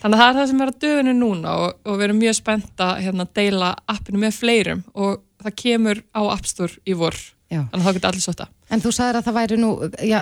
[0.00, 2.36] þannig að það er það sem er að döfunu núna og, og við erum mjög
[2.40, 7.16] spennt að hérna, deila appinu með fleirum og það kemur á App Store í vor.
[7.46, 7.60] Já.
[7.70, 9.68] þannig að þá getur allir sota En þú sagðir að það væri nú,
[10.02, 10.16] já,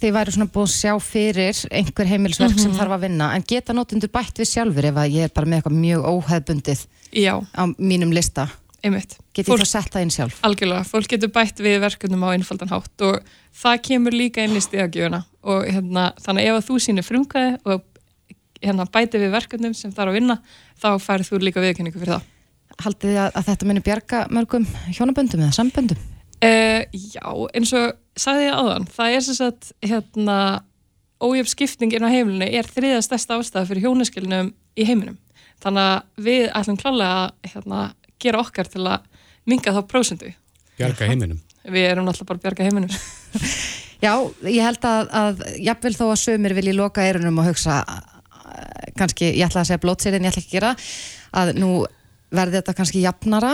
[0.00, 3.76] þið væri svona búin að sjá fyrir einhver heimilisverk sem þarf að vinna, en geta
[3.76, 7.62] notendur bætt við sjálfur ef að ég er bara með eitthvað mjög óheðbundið Já, á
[7.76, 8.46] mínum lista?
[8.82, 9.16] Einmitt.
[9.34, 10.40] Get ég Fólk- þá sett það inn sjálf?
[10.46, 13.20] Algjörlega, fólk getur bætt við verkefnum á einfaldan hátt og
[13.62, 17.54] það kemur líka inn í stíðagjöfuna og hérna, þannig að ef að þú sýnir frumkvæði
[17.64, 17.84] og
[18.62, 20.38] hérna, bæti við verkefnum sem er að vinna,
[20.78, 22.28] þá færið þú líka viðkenningu fyrir það.
[22.82, 24.66] Haldið þið að, að þetta muni bjarga mörgum
[24.96, 26.04] hjónaböndum eða samböndum?
[26.42, 30.38] Uh, já, eins og sagði ég áðan, það er sem sagt hérna,
[31.22, 35.18] ójöf skipting inn á heimilinu er þriða stærsta ástæða fyrir hjónaskilnum í heiminum.
[35.62, 37.82] Þannig að við ætlum klálega að hérna,
[38.22, 39.06] gera okkar til að
[39.48, 40.32] minga þá prósendu.
[40.78, 41.40] Bjarga heiminum.
[41.62, 42.96] Við erum náttúrulega bara að bjarga heiminum.
[44.02, 44.14] Já,
[44.50, 49.28] ég held að, að jafnvel þó að sömur vilji loka eirunum og hugsa eh, kannski,
[49.36, 50.72] ég ætla að segja blótsir en ég ætla ekki að gera,
[51.38, 51.70] að nú
[52.32, 53.52] verði þetta kannski jafnara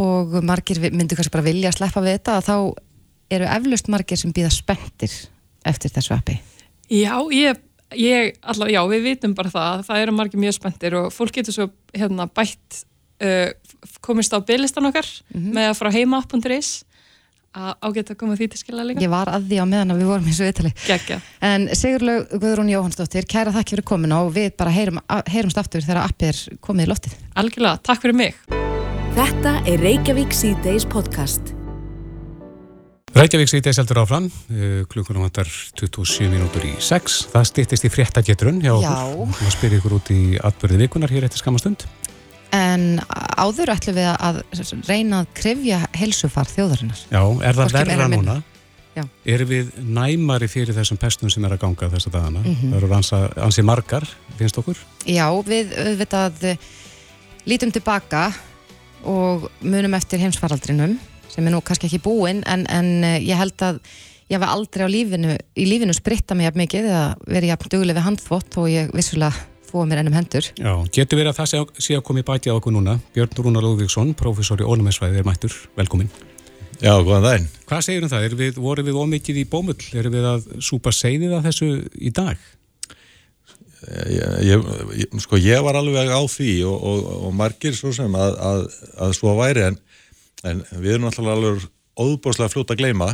[0.00, 2.56] og margir myndu kannski bara vilja að sleppa við þetta að þá
[3.36, 5.14] eru eflaust margir sem býða spenntir
[5.66, 6.36] eftir þessu appi.
[6.92, 7.58] Já, ég,
[7.98, 11.56] ég allar, já, við vitum bara það, það eru margir mjög spenntir og fólk getur
[11.56, 12.82] svo hérna bætt,
[13.22, 13.50] uh,
[14.04, 16.70] komist á byglistan okkar með að frá heima.is
[17.56, 19.00] að ágætt að koma því til skilja líka.
[19.00, 20.72] Ég var að því á meðan að við vorum í svo viðtali.
[20.84, 21.18] Gekkja.
[21.48, 25.00] En Sigurlaug Guðrún Jóhannsdóttir, kæra þakki fyrir komuna og við bara heyrum,
[25.32, 27.18] heyrumst aftur þegar appið er komið í loftið.
[27.40, 28.40] Algjörlega, takk fyrir mig.
[29.16, 31.54] Þetta er Reykjavík C-Days podcast.
[33.16, 37.30] Reykjavík sýtið seldur áfram, uh, klukkunum vantar 27 mínútur í 6.
[37.32, 38.90] Það stýttist í fréttagetrun hjá Já.
[38.92, 39.32] okkur.
[39.38, 41.86] Það spyrir ykkur út í atbyrði vikunar hér eftir skamastund.
[42.56, 42.84] En
[43.36, 44.42] áður ætlum við að
[44.88, 47.00] reyna að krifja helsufar þjóðarinnar.
[47.10, 48.36] Já, er það verra núna?
[48.96, 49.02] Já.
[49.28, 52.40] Erum við næmari fyrir þessum pestum sem er að ganga þessa dagana?
[52.40, 52.70] Mhm.
[52.72, 54.06] Það eru ansa, ansi margar,
[54.38, 54.78] finnst okkur?
[55.04, 56.56] Já, við auðvitað eh,
[57.44, 58.30] lítum tilbaka
[59.04, 60.96] og munum eftir heimsfaraldrinum
[61.28, 63.82] sem er nú kannski ekki búinn en, en eh, ég held að
[64.30, 67.98] ég hef aldrei á lífinu, í lífinu spritta mig jafn mikið eða verið jafn duglega
[68.00, 70.48] við handþvott og ég vissulega þóa mér ennum hendur.
[70.56, 72.96] Já, getur verið að það sé, sé að koma í bæti á okkur núna.
[73.14, 75.54] Björn Rúnar Lúðvíksson, prófessor í Ónumessvæði, er mættur.
[75.78, 76.10] Velkomin.
[76.82, 77.48] Já, góðan daginn.
[77.68, 78.26] Hvað segir um það?
[78.26, 79.78] Er við, voru við ómikið í bómull?
[79.96, 82.42] Erum við að súpa seiðið að þessu í dag?
[83.86, 88.12] Ég, ég, ég, sko, ég var alveg á því og, og, og margir svo sem
[88.18, 88.62] að, að,
[89.06, 89.76] að svo væri en,
[90.48, 93.12] en við erum alltaf alveg óbúslega fljótt að gleyma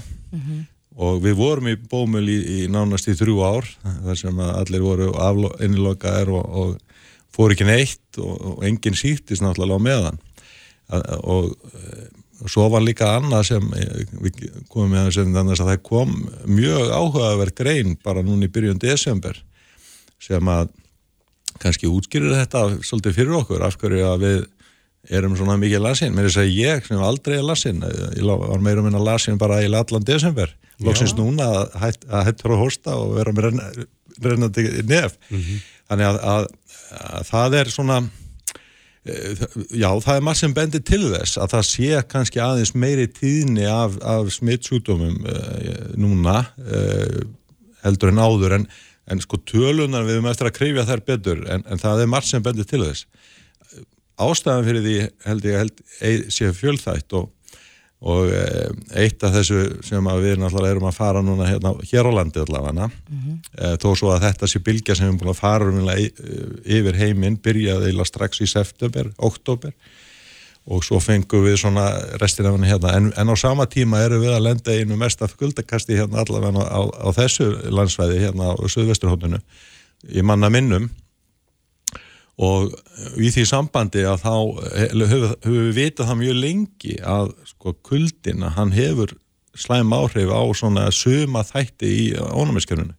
[0.97, 4.85] og við vorum í bómul í, í nánast í þrjú ár þar sem að allir
[4.85, 5.13] voru
[5.65, 10.19] innilokaðir og, og fór ekki neitt og, og enginn sýttist náttúrulega á meðan.
[10.93, 12.11] Að, og eh,
[12.51, 16.13] svo var líka annað sem eh, við komum með þess að það kom
[16.51, 19.39] mjög áhugaverð grein bara núna í byrjun desember
[20.23, 20.69] sem að
[21.63, 24.43] kannski útskýrir þetta svolítið fyrir okkur af hverju að við
[25.11, 28.39] erum svona mikið lasin, mér er að segja ég sem aldrei er lasin, ég lá-
[28.39, 30.53] var meira minna lasin bara í allan desember,
[30.87, 33.69] loksins núna að, hætt, að hættur að hósta og vera með renna,
[34.27, 35.17] rennandi nef.
[35.31, 36.47] Þannig að, að,
[37.13, 37.99] að það er svona
[39.05, 39.43] eh,
[39.83, 43.67] já, það er margt sem bendir til þess að það sé kannski aðeins meiri tíðni
[43.71, 47.21] af, af smittsjúdómum uh, núna uh,
[47.85, 48.57] heldur en áður.
[48.61, 48.67] En,
[49.11, 52.31] en sko tölunar við erum eftir að krifja þær betur en, en það er margt
[52.31, 53.07] sem bendir til þess.
[54.23, 57.31] Ástæðan fyrir því held ég held, ei- sé fjölþætt og,
[58.03, 58.71] og eh,
[59.05, 62.89] eitt af þessu sem við náttúrulega erum að fara núna hérna, hér á landi allavega
[62.91, 66.09] eh, þó svo að þetta sé bylgja sem við erum búin að fara umlega
[66.79, 69.75] yfir heiminn byrjaði eila strax í september, oktober
[70.71, 71.89] og svo fengum við svona
[72.23, 72.95] restina af henni hérna.
[72.95, 76.63] En, en á sama tíma erum við að lenda einu mest af guldakasti hérna allavega
[76.63, 79.43] á, á þessu landsvæði hérna á Suðvesturhóndinu
[80.11, 80.91] í manna minnum
[82.41, 82.73] og
[83.21, 84.35] í því sambandi að þá
[84.95, 89.13] höfum höfum við vitað það mjög lengi að sko kuldin að hann hefur
[89.53, 92.95] slæm áhrif á svona suma þætti í ónumiskerfunu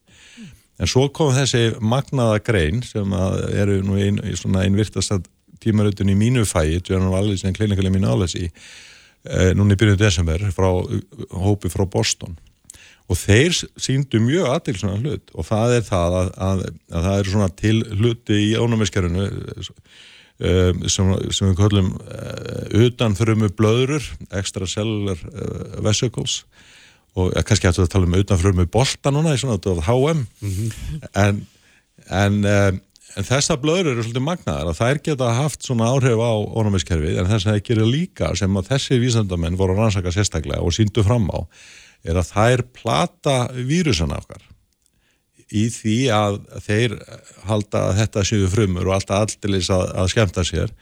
[0.80, 5.30] en svo kom þessi magnaða grein sem að eru nú ein, í svona einvirtast
[5.64, 10.70] tímarutun í mínu fæi General Alice and Clinical Immunology eh, núna í byrjun desember frá
[11.34, 12.38] hópi frá Boston
[13.14, 15.34] og þeir síndu mjög aðtilsuna hlut.
[15.38, 20.86] Og það er það að, að, að það eru svona til hluti í ónumiskerfinu um,
[20.90, 24.08] sem, sem við kallum uh, utanfrumu blöðrur
[24.40, 26.42] extracellular uh, vesicles.
[27.14, 30.24] Og ja, kannski ættu að tala um utanfrumu bolta núna í svona þetta var HM
[31.22, 31.44] en,
[32.10, 32.82] en, um,
[33.14, 34.74] en þessar blöður eru svolítið magnaðar.
[34.74, 38.58] Að þær geta haft svona áhrif á ónumiskerfið en þess að það gerir líka sem
[38.58, 41.46] að þessi vísendamenn voru að rannsaka sérstaklega og síndu fram á
[42.04, 44.44] er að þær plata vírusana okkar
[45.54, 46.98] í því að þeir
[47.48, 50.74] halda að þetta séu frumur og alltaf allilis að, að skemmta sér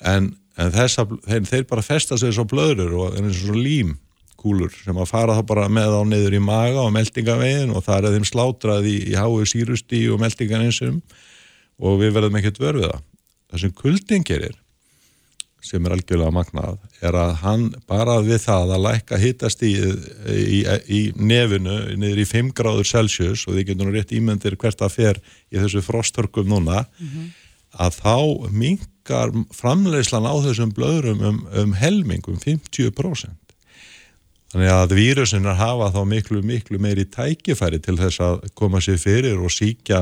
[0.00, 3.96] en, en þessa, þeir, þeir bara festa sig svo blöður og eins og svo lím
[4.40, 8.10] kúlur sem að fara þá bara með á niður í maga og meldingavegin og það
[8.10, 11.00] er þeim slátrað í, í háu sírustí og meldinganinsum
[11.76, 13.02] og við verðum ekkert verfið það.
[13.50, 14.54] Það sem kuldin gerir
[15.66, 19.72] sem er algjörlega magnað, er að hann bara við það að lækka hittast í,
[20.32, 24.84] í, í nefinu niður í 5 gráður Celsius og þið getur nú rétt ímyndir hvert
[24.84, 27.26] að fer í þessu frostörkum núna mm -hmm.
[27.86, 28.16] að þá
[28.50, 33.36] mingar framleyslan á þessum blöðurum um, um helmingum 50%
[34.52, 39.38] þannig að vírusinar hafa þá miklu miklu meiri tækifæri til þess að koma sér fyrir
[39.42, 40.00] og síkja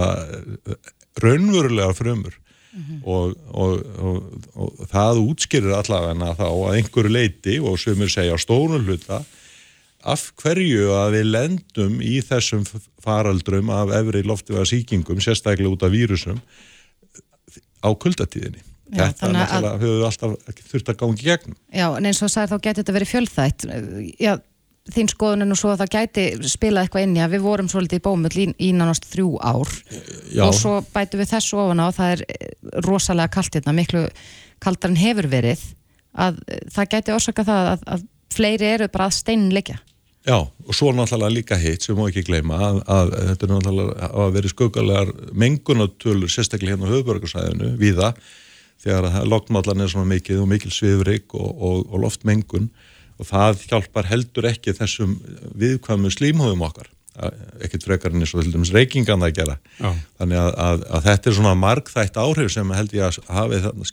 [1.22, 2.36] raunverulega frumur
[2.74, 3.00] Mm -hmm.
[3.06, 8.38] og, og, og, og það útskýrir allavega þá að einhverju leiti og sem er segja
[8.38, 9.22] stórun hluta
[10.04, 12.64] af hverju að við lendum í þessum
[13.04, 16.40] faraldrum af efri loftilega síkingum, sérstaklega út af vírusum
[17.84, 18.60] á kuldatíðinni
[18.94, 21.56] Já, þetta náttúrulega, höfum við alltaf þurft að gangi gegnum.
[21.72, 23.64] Já, en eins og það er þá getur þetta verið fjölþætt
[24.20, 24.32] Já,
[24.92, 28.00] þín skoðunum og svo að það gæti spilað eitthvað inn í að við vorum svolítið
[28.00, 29.70] í bómull í, í nánast þrjú ár.
[30.34, 30.44] Já.
[30.44, 32.52] og svo bætu við þessu ofan á það er eh,
[32.84, 34.04] rosalega kallt hérna, miklu
[34.64, 35.64] kaldar en hefur verið
[36.12, 39.80] að eh, það gæti orsaka það að, að fleiri eru bara að steinleikja
[40.24, 44.08] Já, og svo náttúrulega líka hitt sem má ekki gleyma að, að þetta er náttúrulega
[44.24, 48.14] að veri skugalegar mengunatölur sérstaklega hérna á höfðbörgarsæðinu viða
[48.84, 52.70] þegar loknmallan er svona mikið og mikil svifrik og, og, og loftmengun
[53.20, 55.16] og það hjálpar heldur ekki þessum
[55.60, 56.90] viðkvæmu slímhóðum okkar.
[57.62, 59.56] Ekkert frekar enn eins og til dæmis reykingan að gera.
[59.78, 59.92] Já.
[60.18, 63.88] þannig að, að, að þetta er svona margþætt áhrif sem held ég að hafi þarna,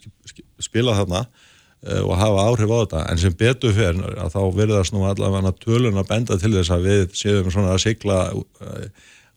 [0.66, 3.06] spila þarna uh, og hafa áhrif á þetta.
[3.14, 6.90] En sem betur fyrir að þá verðast nú allavega tölun að benda til þess að
[6.90, 8.86] við séum svona að sigla uh,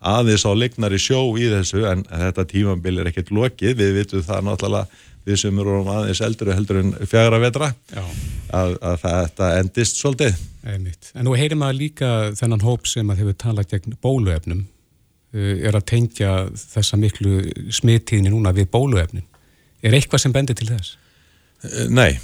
[0.05, 4.25] aðeins á lignar í sjó í þessu en þetta tímambil er ekkert lokið, við vitum
[4.25, 10.01] það náttúrulega við sem eru aðeins eldri heldur en fjagra vetra að, að þetta endist
[10.01, 10.37] svolítið.
[10.65, 11.11] Einmitt.
[11.17, 15.77] En nú heyrim að líka þennan hóp sem að hefur talað gegn bóluefnum uh, er
[15.77, 17.41] að tengja þessa miklu
[17.73, 19.25] smittíðni núna við bóluefnum.
[19.85, 20.95] Er eitthvað sem bendir til þess?
[21.65, 22.21] Uh, nei,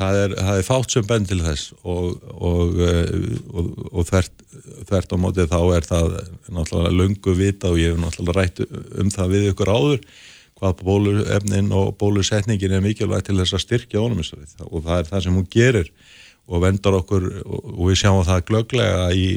[0.00, 3.14] það er, það er fátt sem bendir til þess og, og, uh,
[3.52, 4.48] og, og þvert,
[4.88, 6.18] þvert á mótið þá er það
[6.48, 8.64] náttúrulega lungu vita og ég hef náttúrulega rætt
[9.00, 10.04] um það við ykkur áður
[10.60, 15.24] hvað bóluefnin og bólusetningin er mikilvægt til þess að styrkja ónumistarið og það er það
[15.24, 15.90] sem hún gerir
[16.50, 19.28] og vendar okkur og við sjáum það glöglega í,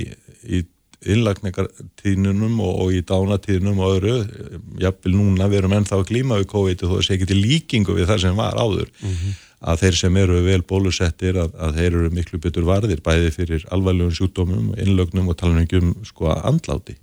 [0.44, 0.64] í
[1.14, 4.14] innlagningartíðnunum og, og í dánatíðnunum og öðru,
[4.82, 7.98] jafnvel núna við erum ennþá að glíma við COVID og þó sé ekki til líkingu
[7.98, 8.90] við það sem var áður.
[9.02, 9.42] Mm -hmm.
[9.64, 13.66] að þeir sem eru vel bólusettir að, að þeir eru miklu betur varðir bæði fyrir
[13.72, 16.96] alvarlegum sjúkdómum, innlögnum og talningum sko að andláti.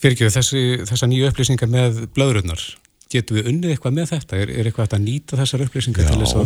[0.00, 0.28] Fyrir ekki
[0.88, 2.60] þessa nýju upplýsingar með blöðrunnar
[3.10, 4.38] getum við unnið eitthvað með þetta?
[4.40, 6.36] Er, er eitthvað að nýta þessar upplýsingar til þess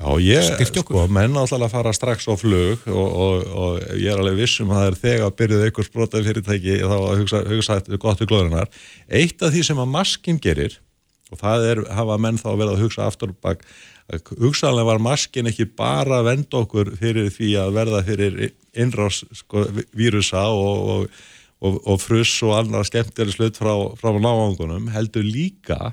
[0.00, 0.98] að ég, styrkja okkur?
[0.98, 4.70] Já, menn áttalega að fara strax á flug og, og, og ég er alveg vissum
[4.70, 8.30] að það er þegar að byrjuð einhver sprótað fyrirtæki þá að hugsa, hugsa gott við
[8.32, 8.70] glóðunar.
[9.08, 10.78] Eitt af því sem að maskin gerir
[11.30, 13.62] og það er, hafa menn þá verið að hugsa aftur bak,
[14.40, 18.40] hugsaðlega var maskin ekki bara að venda okkur fyrir því að verða fyrir
[18.74, 21.20] innrás sko, vírusa og, og
[21.60, 25.92] og, og fruss og annar skemmtilega slutt frá, frá náangunum heldur líka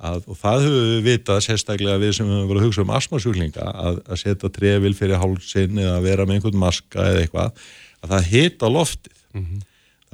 [0.00, 3.68] að, og það höfum við vitað sérstaklega við sem höfum verið að hugsa um asmasjúklinga
[3.70, 7.64] að, að setja trefil fyrir hálsinn eða vera með einhvern maska eða eitthvað
[8.00, 9.64] að það hita loftið mm -hmm.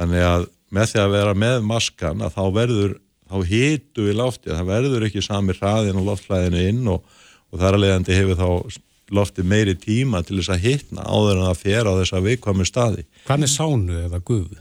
[0.01, 4.55] þannig að með því að vera með maskan að þá verður þá hitu við loftið,
[4.55, 7.07] það verður ekki sami hraðin og loftlæðinu inn og,
[7.51, 8.81] og þar að leiðandi hefur þá
[9.17, 13.05] loftið meiri tíma til þess að hitna áður en að fjera á þessa veikvæmi staði.
[13.27, 14.55] Er sánu eða guð?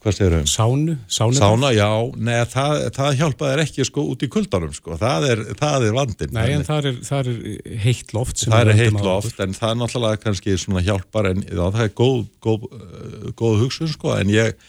[0.00, 0.48] Hvað segir þau?
[0.48, 0.96] Sánu?
[1.10, 5.42] Sánu, Sána, já, neða, það, það hjálpaður ekki sko út í kuldanum sko, það er,
[5.60, 6.34] það er vandin.
[6.36, 8.44] Nei, en það er, það er heitt loft.
[8.46, 11.92] Það er heitt loft, en það er náttúrulega kannski svona hjálpar, en já, það er
[12.00, 12.64] góð, góð,
[13.42, 14.64] góð hugsun sko, en ég,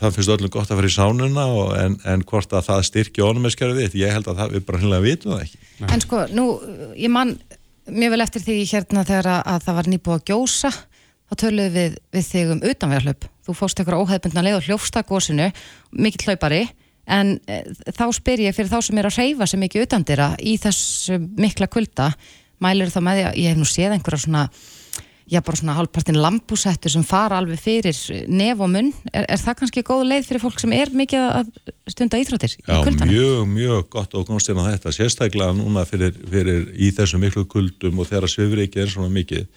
[0.00, 3.28] það finnst öllum gott að fara í sánuna, og, en, en hvort að það styrkja
[3.28, 5.62] ónumeskerfið þitt, ég held að það, við bara hinnlega vitum það ekki.
[5.76, 5.88] Nei.
[5.92, 6.48] En sko, nú,
[6.96, 7.36] ég mann
[7.86, 10.76] mjög vel eftir því hérna þegar að, að það var nýbúið að gjósa,
[11.26, 15.50] þá töluðum við, við þig um utanverðarhlaup þú fórst eitthvað óhefbundna leið og hljófsta gósinu,
[15.94, 16.64] mikill hlaupari
[17.06, 17.60] en e,
[17.94, 21.70] þá spyr ég fyrir þá sem er að reyfa sem ekki utandira í þessu mikla
[21.70, 22.10] kulda
[22.62, 24.48] mælir þá með því að ég hef nú séð einhverja svona
[25.26, 27.96] já bara svona hálfpartin lampúsettur sem fara alveg fyrir
[28.30, 31.50] nef og munn er, er það kannski góð leið fyrir fólk sem er mikið að
[31.90, 33.08] stunda íþróttir í kuldana?
[33.10, 37.18] Já, mjög, mjög gott og komst inn á þetta sérstaklega núna fyrir, fyrir í þessu
[37.22, 39.48] miklu kuldum og þegar svifri ekki er svona mikið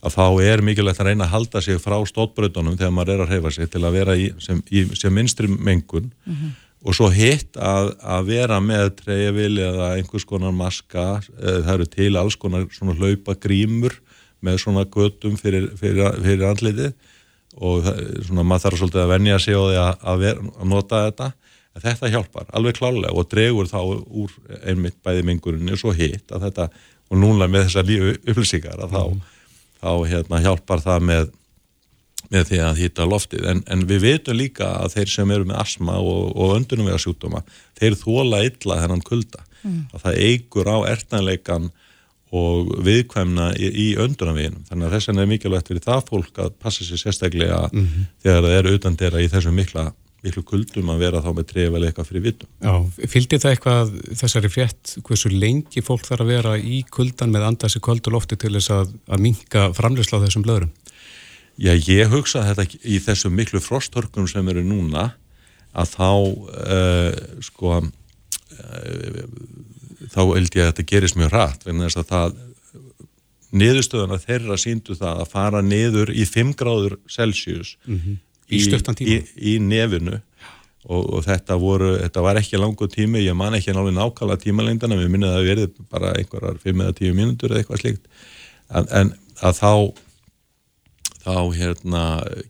[0.00, 3.34] að þá er mikilvægt að reyna að halda sig frá stótbröðunum þegar maður er að
[3.34, 6.54] reyfa sig til að vera í, sem, í, sem minstri mengun mm -hmm.
[6.84, 12.16] og svo hitt að, að vera með treyjavili eða einhvers konar maska, það eru til
[12.16, 14.00] alls konar svona hlaupa grímur
[14.40, 16.92] með svona göttum fyrir, fyrir, fyrir andlitið
[17.60, 17.84] og
[18.24, 21.32] svona maður þarf svolítið að venja sig á því að, að, ver, að nota þetta
[21.80, 24.32] þetta hjálpar alveg klálega og dregur þá úr
[24.66, 26.68] einmitt bæði mingurinn og svo hitt að þetta
[27.10, 29.20] og núna með þessa lífi upplýsingar að þá, mm.
[29.80, 31.28] Þá hérna, hjálpar það með,
[32.30, 35.62] með því að hýta loftið en, en við veitum líka að þeir sem eru með
[35.64, 37.44] asma og, og öndunum vera sjúkdóma
[37.80, 39.80] þeir þóla illa þennan kulda mm.
[39.94, 41.70] að það eigur á ertanleikan
[42.30, 44.62] og viðkvæmna í, í öndunarveginum.
[44.68, 48.04] Þannig að þess vegna er mikilvægt fyrir það fólk að passa sér sérstaklega mm -hmm.
[48.22, 49.86] þegar það eru utan þeirra í þessum mikla,
[50.24, 52.50] miklu kuldum að vera þá með tref eða eitthvað fyrir vittum.
[52.60, 52.74] Já,
[53.14, 57.80] fylgdi það eitthvað þessari frétt, hversu lengi fólk þarf að vera í kuldan með andasi
[57.80, 60.74] kvöldu lofti til þess að, að minka framleysla á þessum blöðurum?
[61.60, 65.10] Já, ég hugsa þetta í þessum miklu frosthörkum sem eru núna
[65.76, 69.24] að þá uh, sko uh,
[70.10, 72.38] þá held ég að þetta gerist mjög rætt vegna þess að það
[73.60, 78.18] niðurstöðuna þeirra síndu það að fara niður í 5 gráður Celsius mm -hmm.
[78.50, 78.60] Í,
[79.06, 79.16] í,
[79.52, 80.20] í nefinu.
[80.88, 84.96] Og, og þetta, voru, þetta var ekki langu tími, ég man ekki nálega nákvæmlega tímalengdana,
[84.96, 88.06] við minnaði að verði bara einhverjar 5 eða 10 mínútur eða eitthvað slíkt.
[88.70, 89.12] En, en
[89.44, 89.72] að þá
[91.20, 92.02] þá hérna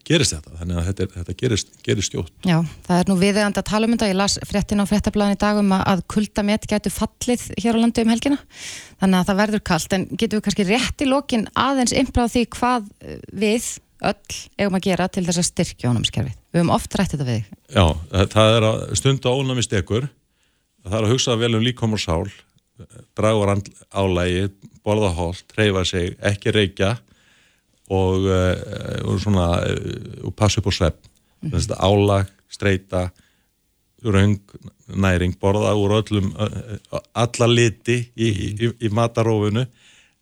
[0.07, 0.55] gerist þetta.
[0.61, 3.94] Þannig að þetta, þetta gerist, gerist stjótt Já, það er nú viðegand að tala um
[3.94, 4.11] þetta.
[4.12, 8.05] Ég las fréttin á fréttablaðin í dag um að kuldamet getur fallið hér á landu
[8.05, 8.40] um helgina.
[9.03, 12.44] Þannig að það verður kallt en getur við kannski rétt í lokin aðeins innbráð því
[12.57, 12.90] hvað
[13.42, 13.70] við
[14.01, 17.42] öll eigum að gera til þess að styrkja ónæmiskerfið við höfum oft rætt þetta við
[17.74, 17.84] Já,
[18.34, 20.09] það er að stunda ónæmistekur
[20.86, 22.30] það er að hugsa vel um líkom og sál
[23.18, 23.53] dragur
[23.92, 24.48] álægi,
[24.84, 26.94] borða hól, treyfa sig, ekki reykja
[27.90, 28.55] og, uh,
[29.05, 30.98] og svona uh, og passa upp á svepp
[31.42, 31.76] mm -hmm.
[31.76, 33.11] álag, streyta
[34.05, 34.40] raung,
[34.88, 36.32] næring, borða úr öllum,
[37.14, 39.66] alla liti í, í, í matarófunu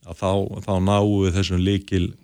[0.02, 0.30] þá,
[0.66, 2.14] þá náum við þessum líkil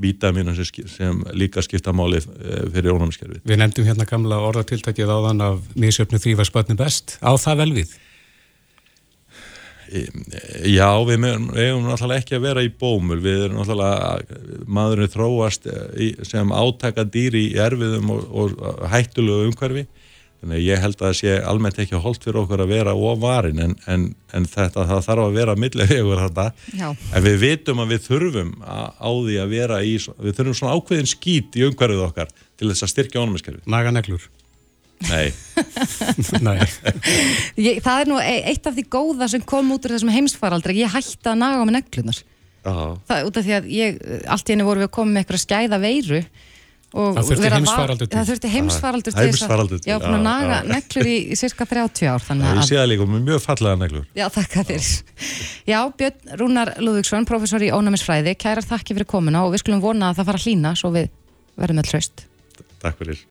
[0.00, 3.44] vítaminu sem, sem líka skipta máli fyrir ónámskerfið.
[3.48, 7.16] Við nefndum hérna gamla orðatiltækið áðan af mísjöfnu þrýfa spötni best.
[7.24, 7.94] Á það vel við?
[10.66, 15.68] Já, við hefum náttúrulega ekki að vera í bómul, við erum náttúrulega, maðurinn þróast
[16.26, 19.86] sem átaka dýri í erfiðum og, og hættulegu umhverfi,
[20.46, 23.58] þannig að ég held að það sé almennt ekki holdt fyrir okkur að vera ofarin,
[23.64, 24.04] en, en,
[24.38, 26.46] en þetta það þarf að vera millilegur þetta,
[26.78, 26.86] Já.
[26.94, 30.78] en við vitum að við þurfum að, á því að vera í, við þurfum svona
[30.78, 33.62] ákveðin skít í umhverfið okkar til þess að styrkja ónumiskerfi.
[33.74, 34.30] Naga neglur.
[35.10, 35.26] Nei,
[36.46, 36.62] Nei.
[37.60, 40.78] ég, Það er nú e- eitt af því góða sem kom út úr þessum heimsfaraldri
[40.78, 42.22] ég hætti að naga á með neglunar
[42.66, 43.98] það er út af því að ég
[44.32, 46.22] allt í henni voru við að koma með eitthvað skæða veiru
[46.96, 51.10] það þurfti heimsfaraldur það þurfti heimsfaraldur til þess að ég var búin að naga neglur
[51.10, 54.06] í, í cirka 30 ár þannig að ég sé það líka með mjög fallega neglur.
[54.16, 54.88] Já þakka þér.
[55.66, 60.10] Já Björn Rúnar Lúðvíksson, professor í ónæmisfræði kærar þakki fyrir komuna og við skulum vona
[60.12, 61.12] að það fara að hlýna svo við
[61.56, 62.26] verðum með hlust
[62.82, 63.22] Takk fyrir